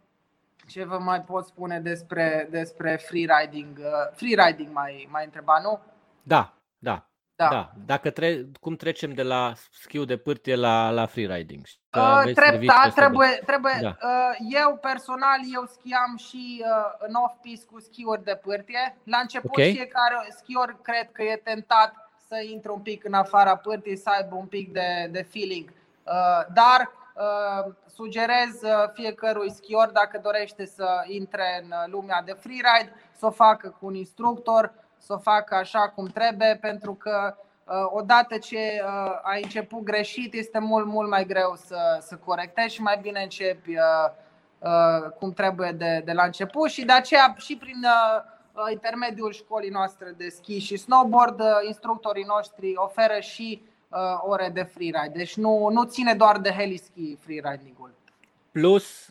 [0.68, 3.78] ce vă mai pot spune despre, despre freeriding?
[3.78, 5.80] Uh, freeriding mai, mai întreba, nu?
[6.24, 7.06] Da, da.
[7.36, 7.48] Da.
[7.48, 7.72] da.
[7.86, 11.66] Dacă tre- cum trecem de la schiu de pârtie la, la freeriding?
[11.94, 13.42] Uh, treptat, trebuie.
[13.46, 13.98] trebuie da.
[14.02, 18.98] uh, eu personal, eu schiam și uh, în off-piste cu schiuri de pârtie.
[19.04, 19.72] La început okay.
[19.72, 24.36] fiecare schior cred că e tentat să intre un pic în afara pârtii, să aibă
[24.36, 25.70] un pic de, de feeling.
[26.04, 27.05] Uh, dar Uh,
[27.94, 33.32] sugerez uh, fiecărui schior, dacă dorește să intre în uh, lumea de freeride, să o
[33.32, 37.36] facă cu un instructor, să o facă așa cum trebuie, pentru că
[37.86, 38.84] odată ce
[39.22, 43.76] ai început greșit, este mult, mult mai greu să, să corectezi și mai bine începi
[45.20, 46.70] cum trebuie de, de la început.
[46.70, 47.86] Și de aceea și prin
[48.72, 53.75] intermediul școlii noastre de ski și snowboard, instructorii noștri oferă și uh,
[54.22, 55.12] ore de freeride.
[55.14, 57.94] Deci nu, nu ține doar de heliski freeriding-ul.
[58.52, 59.10] Plus,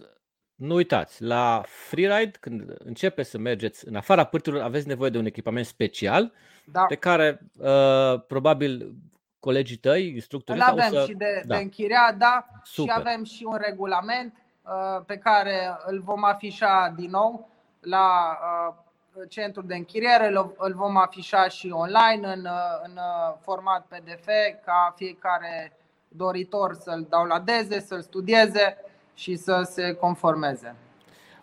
[0.54, 5.26] nu uitați, la freeride, când începe să mergeți în afara pârturilor, aveți nevoie de un
[5.26, 6.32] echipament special
[6.64, 6.84] da.
[6.84, 8.94] pe care uh, probabil
[9.40, 11.04] colegii tăi, instructorii Îl avem să...
[11.08, 11.56] și de, da.
[11.56, 12.94] de închiriat, da, Super.
[12.94, 17.48] și avem și un regulament uh, pe care îl vom afișa din nou
[17.80, 18.83] la uh,
[19.28, 22.48] centru de închiriere, îl vom afișa și online în,
[22.82, 22.98] în
[23.40, 24.26] format PDF
[24.64, 25.76] ca fiecare
[26.08, 28.76] doritor să-l downloadeze, să-l studieze
[29.14, 30.76] și să se conformeze.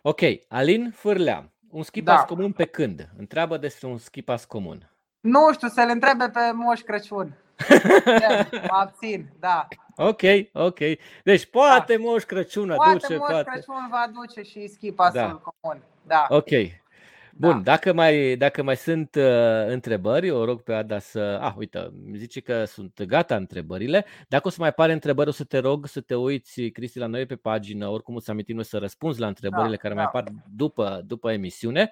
[0.02, 2.24] Ok, Alin Fârlea, un skipas da.
[2.24, 3.10] comun pe când?
[3.18, 4.90] Întreabă despre un skipas comun.
[5.20, 7.36] Nu știu, să-l întrebe pe Moș Crăciun.
[8.70, 9.68] mă abțin, da.
[9.96, 10.22] Ok,
[10.54, 10.80] ok.
[11.24, 12.02] Deci poate da.
[12.04, 13.08] Moș Crăciun aduce.
[13.08, 13.50] Poate Moș poate.
[13.50, 15.42] Crăciun va aduce și skipasul da.
[15.44, 15.84] comun.
[16.08, 16.26] Da.
[16.30, 16.50] Ok.
[17.42, 17.72] Bun, da.
[17.72, 21.39] dacă, mai, dacă mai sunt uh, întrebări, o rog pe Ada să...
[21.42, 24.06] Ah, uite, zice că sunt gata întrebările.
[24.28, 27.06] Dacă o să mai apare întrebări, o să te rog să te uiți, Cristi, la
[27.06, 30.00] noi pe pagină, oricum o să amintim noi să răspunzi la întrebările da, care da.
[30.00, 30.24] mai apar
[30.56, 31.92] după, după emisiune.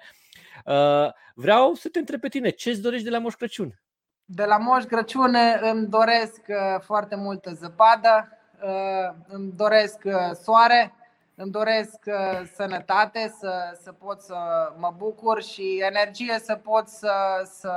[0.64, 3.80] Uh, vreau să te întreb pe tine, ce îți dorești de la Moș Crăciun?
[4.24, 10.94] De la Moș Crăciun îmi doresc uh, foarte multă zăpadă, uh, îmi doresc uh, soare,
[11.42, 14.36] îmi doresc uh, sănătate, să, să pot să
[14.78, 17.12] mă bucur și energie să pot să,
[17.44, 17.72] să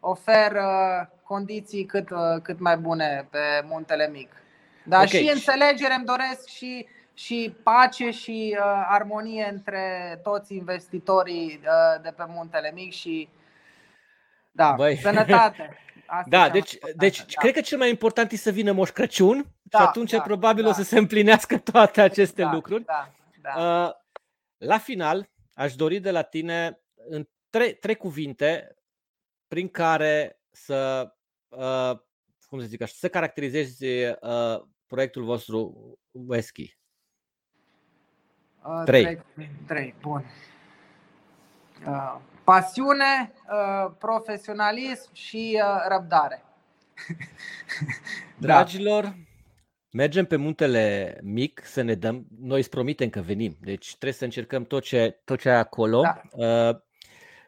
[0.00, 4.30] ofer uh, condiții cât, uh, cât mai bune pe muntele mic.
[4.84, 5.20] Dar okay.
[5.20, 12.12] și înțelegere îmi doresc și, și pace și uh, armonie între toți investitorii uh, de
[12.16, 13.28] pe muntele mic și
[14.50, 14.96] da, Băi.
[14.96, 15.76] sănătate.
[16.12, 17.40] Asta da, deci, deci da.
[17.40, 20.62] cred că cel mai important e să vină Moș Crăciun da, și atunci da, probabil
[20.62, 20.68] da.
[20.68, 22.84] o să se împlinească toate aceste da, lucruri.
[22.84, 23.10] Da,
[23.42, 23.84] da.
[23.84, 23.92] Uh,
[24.58, 28.76] la final, aș dori de la tine în trei, trei cuvinte
[29.48, 31.12] prin care să,
[31.48, 31.98] uh,
[32.46, 35.74] cum să zic așa, să caracterizezi uh, proiectul vostru
[36.10, 36.78] Wesky.
[38.62, 39.02] Uh, trei.
[39.02, 39.50] trei.
[39.66, 40.24] Trei, bun.
[41.86, 46.42] Uh, pasiune, uh, profesionalism și uh, răbdare.
[48.38, 49.14] Dragilor,
[49.92, 54.24] Mergem pe muntele mic să ne dăm, noi îți promitem că venim, deci trebuie să
[54.24, 56.00] încercăm tot ce, tot ce ai acolo.
[56.00, 56.22] Da.
[56.32, 56.76] Uh,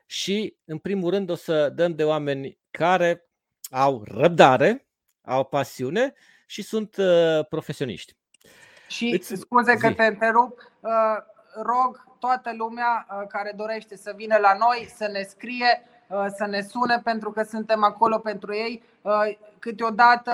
[0.07, 3.29] și, în primul rând, o să dăm de oameni care
[3.71, 4.87] au răbdare,
[5.23, 6.15] au pasiune
[6.47, 8.17] și sunt uh, profesioniști.
[8.89, 11.17] Și Îți scuze că te întrerup, uh,
[11.63, 16.47] rog toată lumea uh, care dorește să vină la noi să ne scrie, uh, să
[16.47, 18.83] ne sune pentru că suntem acolo pentru ei.
[19.03, 20.33] Uh, câteodată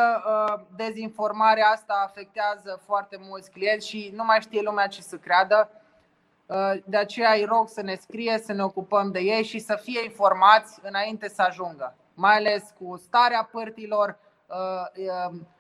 [0.77, 5.71] dezinformarea asta afectează foarte mulți clienți și nu mai știe lumea ce să creadă.
[6.85, 10.05] De aceea îi rog să ne scrie, să ne ocupăm de ei și să fie
[10.05, 14.19] informați înainte să ajungă, mai ales cu starea părtilor,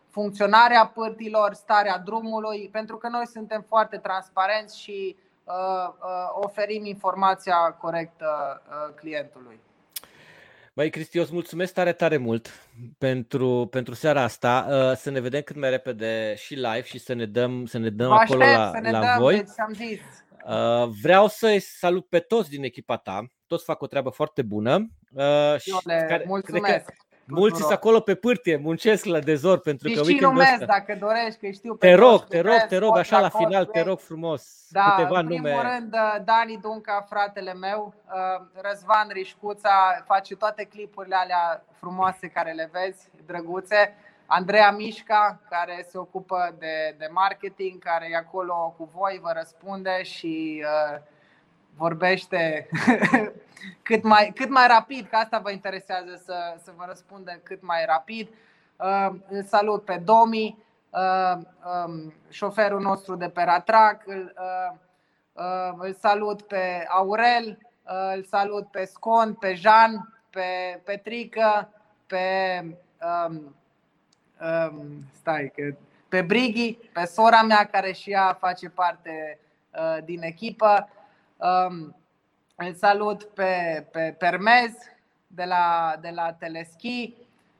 [0.09, 5.30] funcționarea părtilor, starea drumului, pentru că noi suntem foarte transparenți și Uh, uh,
[6.41, 9.61] oferim informația corectă uh, clientului.
[10.75, 14.67] Băi, Cristi, eu îți mulțumesc tare, tare mult pentru, pentru seara asta.
[14.95, 18.11] Să ne vedem cât mai repede și live și să ne dăm, să ne dăm
[18.11, 19.37] acolo la, să ne la dăm, voi.
[19.37, 20.01] Deci am zis.
[21.03, 23.27] Vreau să-i salut pe toți din echipa ta.
[23.47, 24.91] Toți fac o treabă foarte bună.
[25.65, 26.65] Iole, care, mulțumesc.
[26.65, 26.93] Cred că,
[27.31, 30.97] Mulți sunt acolo pe pârtie, muncesc la dezor pentru și că și numesc ăsta, dacă
[31.01, 33.99] dorești, că știu pe Te rog, te rog, te rog, așa la final, te rog
[33.99, 35.63] frumos, da, câteva în primul nume.
[35.63, 42.53] rând, uh, Dani Dunca, fratele meu, uh, Răzvan Rișcuța, face toate clipurile alea frumoase care
[42.53, 43.95] le vezi, drăguțe.
[44.27, 50.03] Andreea Mișca, care se ocupă de, de marketing, care e acolo cu voi, vă răspunde
[50.03, 51.01] și uh,
[51.81, 52.69] vorbește
[53.89, 57.85] cât, mai, cât mai rapid, că asta vă interesează să, să vă răspundă cât mai
[57.87, 58.29] rapid.
[58.77, 60.59] Uh, îl salut pe Domi,
[60.91, 61.37] uh,
[61.87, 64.77] um, șoferul nostru de pe Ratrac, îl, uh,
[65.33, 71.69] uh, îl salut pe Aurel, uh, îl salut pe Scon, pe Jean, pe Petrică,
[72.07, 72.27] pe
[73.29, 73.55] um,
[74.41, 75.77] um, stai, că,
[76.09, 79.39] pe Brighi, pe sora mea care și ea face parte
[79.71, 80.89] uh, din echipă.
[81.41, 81.97] Um,
[82.57, 84.73] îl salut pe, pe Permez
[85.27, 87.15] de la, de la Teleschi.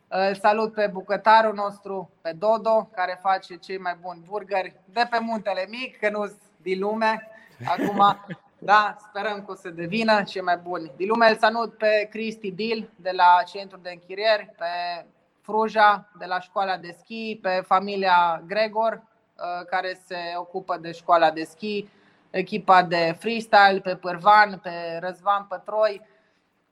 [0.09, 5.19] Îl salut pe bucătarul nostru, pe Dodo, care face cei mai buni burgeri de pe
[5.21, 7.29] Muntele Mic, că nu din lume.
[7.65, 8.17] Acum,
[8.59, 11.29] da, sperăm că o să devină cei mai buni din lume.
[11.29, 15.05] Îl salut pe Cristi Dil de la Centrul de Închirieri, pe
[15.41, 21.31] Fruja de la școala de schi, pe familia Gregor, uh, care se ocupă de școala
[21.31, 21.89] de schi,
[22.31, 26.01] echipa de freestyle, pe Pârvan, pe Răzvan Pătroi,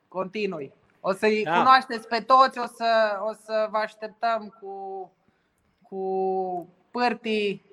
[0.07, 0.73] continui.
[0.99, 1.57] O să-i da.
[1.57, 5.11] cunoașteți pe toți, o să, o să vă așteptăm cu,
[5.81, 7.65] cu pârtii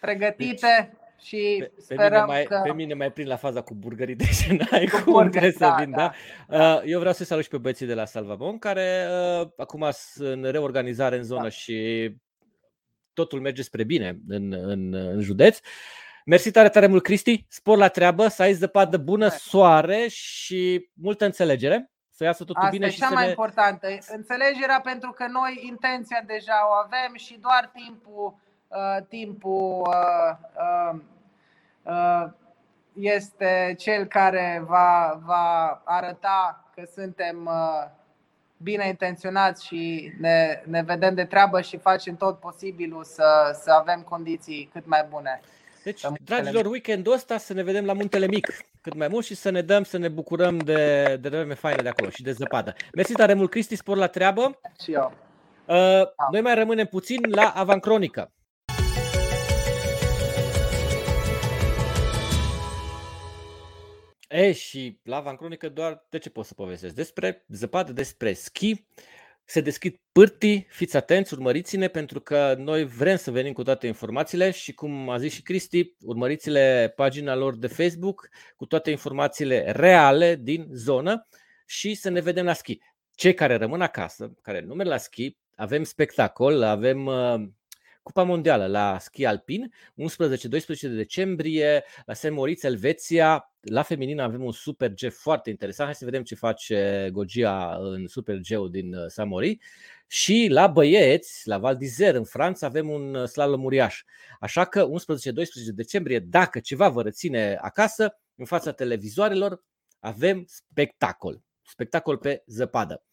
[0.00, 2.60] pregătite deci, și pe, sperăm pe mine mai, că...
[2.64, 5.74] Pe mine mai prind la faza cu burgerii, deci n-ai cu cum burgeri, să da,
[5.78, 5.90] vin.
[5.90, 6.12] Da,
[6.48, 6.74] da?
[6.74, 9.06] Uh, eu vreau să salut și pe băieții de la Salvamon, care
[9.40, 11.48] uh, acum sunt în reorganizare în zonă da.
[11.48, 12.10] și
[13.12, 15.58] totul merge spre bine în, în, în județ.
[16.28, 17.44] Mersi tare, tare mult, Cristi.
[17.48, 21.90] Spor la treabă, să ai zăpadă bună, soare și multă înțelegere.
[22.10, 23.28] Să iasă totul Asta bine e și cea să mai ne...
[23.28, 23.86] importantă.
[24.08, 30.36] Înțelegerea pentru că noi intenția deja o avem și doar timpul, uh, timpul uh,
[30.92, 30.98] uh,
[31.82, 32.26] uh,
[32.92, 37.88] este cel care va, va arăta că suntem uh,
[38.56, 44.00] bine intenționați și ne, ne vedem de treabă și facem tot posibilul să, să avem
[44.00, 45.40] condiții cât mai bune.
[45.86, 48.46] Deci, dragilor, weekendul ăsta să ne vedem la Muntele Mic
[48.80, 51.88] cât mai mult și să ne dăm, să ne bucurăm de, de vreme faine de
[51.88, 52.74] acolo și de zăpadă.
[52.94, 54.60] Mersi tare mult, Cristi, spor la treabă.
[54.82, 55.12] Și eu.
[55.66, 58.32] Uh, noi mai rămânem puțin la Avancronică.
[64.28, 66.94] E, și la Avancronică doar de ce pot să povestesc?
[66.94, 68.84] Despre zăpadă, despre schi,
[69.46, 74.50] se deschid pârtii, fiți atenți, urmăriți-ne pentru că noi vrem să venim cu toate informațiile
[74.50, 80.34] și cum a zis și Cristi, urmăriți-le pagina lor de Facebook cu toate informațiile reale
[80.34, 81.26] din zonă
[81.66, 82.78] și să ne vedem la schi.
[83.14, 87.34] Cei care rămân acasă, care nu merg la schi, avem spectacol, avem uh,
[88.06, 92.30] Cupa Mondială la schi alpin, 11-12 decembrie la St.
[92.30, 93.52] Moritz, Elveția.
[93.60, 95.88] La feminină avem un Super G foarte interesant.
[95.88, 99.24] Hai să vedem ce face Gogia în Super G din uh, St.
[99.24, 99.64] Moritz.
[100.06, 104.02] Și la băieți, la Val d'Isère, în Franța, avem un uh, slalom uriaș.
[104.40, 104.90] Așa că 11-12
[105.74, 109.62] decembrie, dacă ceva vă reține acasă, în fața televizoarelor,
[109.98, 111.42] avem spectacol.
[111.62, 113.04] Spectacol pe zăpadă.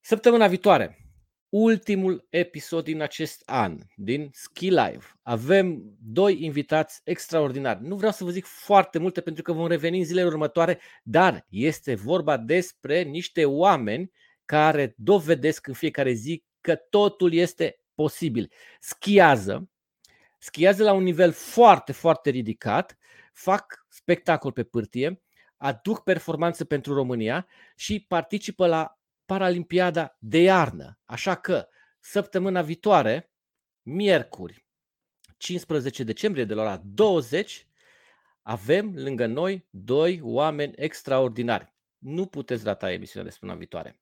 [0.00, 1.09] Săptămâna viitoare,
[1.50, 5.04] ultimul episod din acest an, din Ski Live.
[5.22, 7.86] Avem doi invitați extraordinari.
[7.86, 11.46] Nu vreau să vă zic foarte multe pentru că vom reveni în zilele următoare, dar
[11.48, 14.10] este vorba despre niște oameni
[14.44, 19.68] care dovedesc în fiecare zi că totul este posibil, schiază,
[20.38, 22.98] schiază la un nivel foarte, foarte ridicat,
[23.32, 25.22] fac spectacol pe pârtie,
[25.56, 27.46] aduc performanță pentru România
[27.76, 28.99] și participă la
[29.30, 30.98] Paralimpiada de iarnă.
[31.04, 31.68] Așa că
[32.00, 33.32] săptămâna viitoare,
[33.82, 34.66] miercuri,
[35.36, 37.66] 15 decembrie de la ora 20,
[38.42, 41.74] avem lângă noi doi oameni extraordinari.
[41.98, 44.00] Nu puteți rata emisiunea de săptămâna viitoare.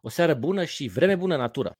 [0.00, 1.72] O seară bună și vreme bună natură!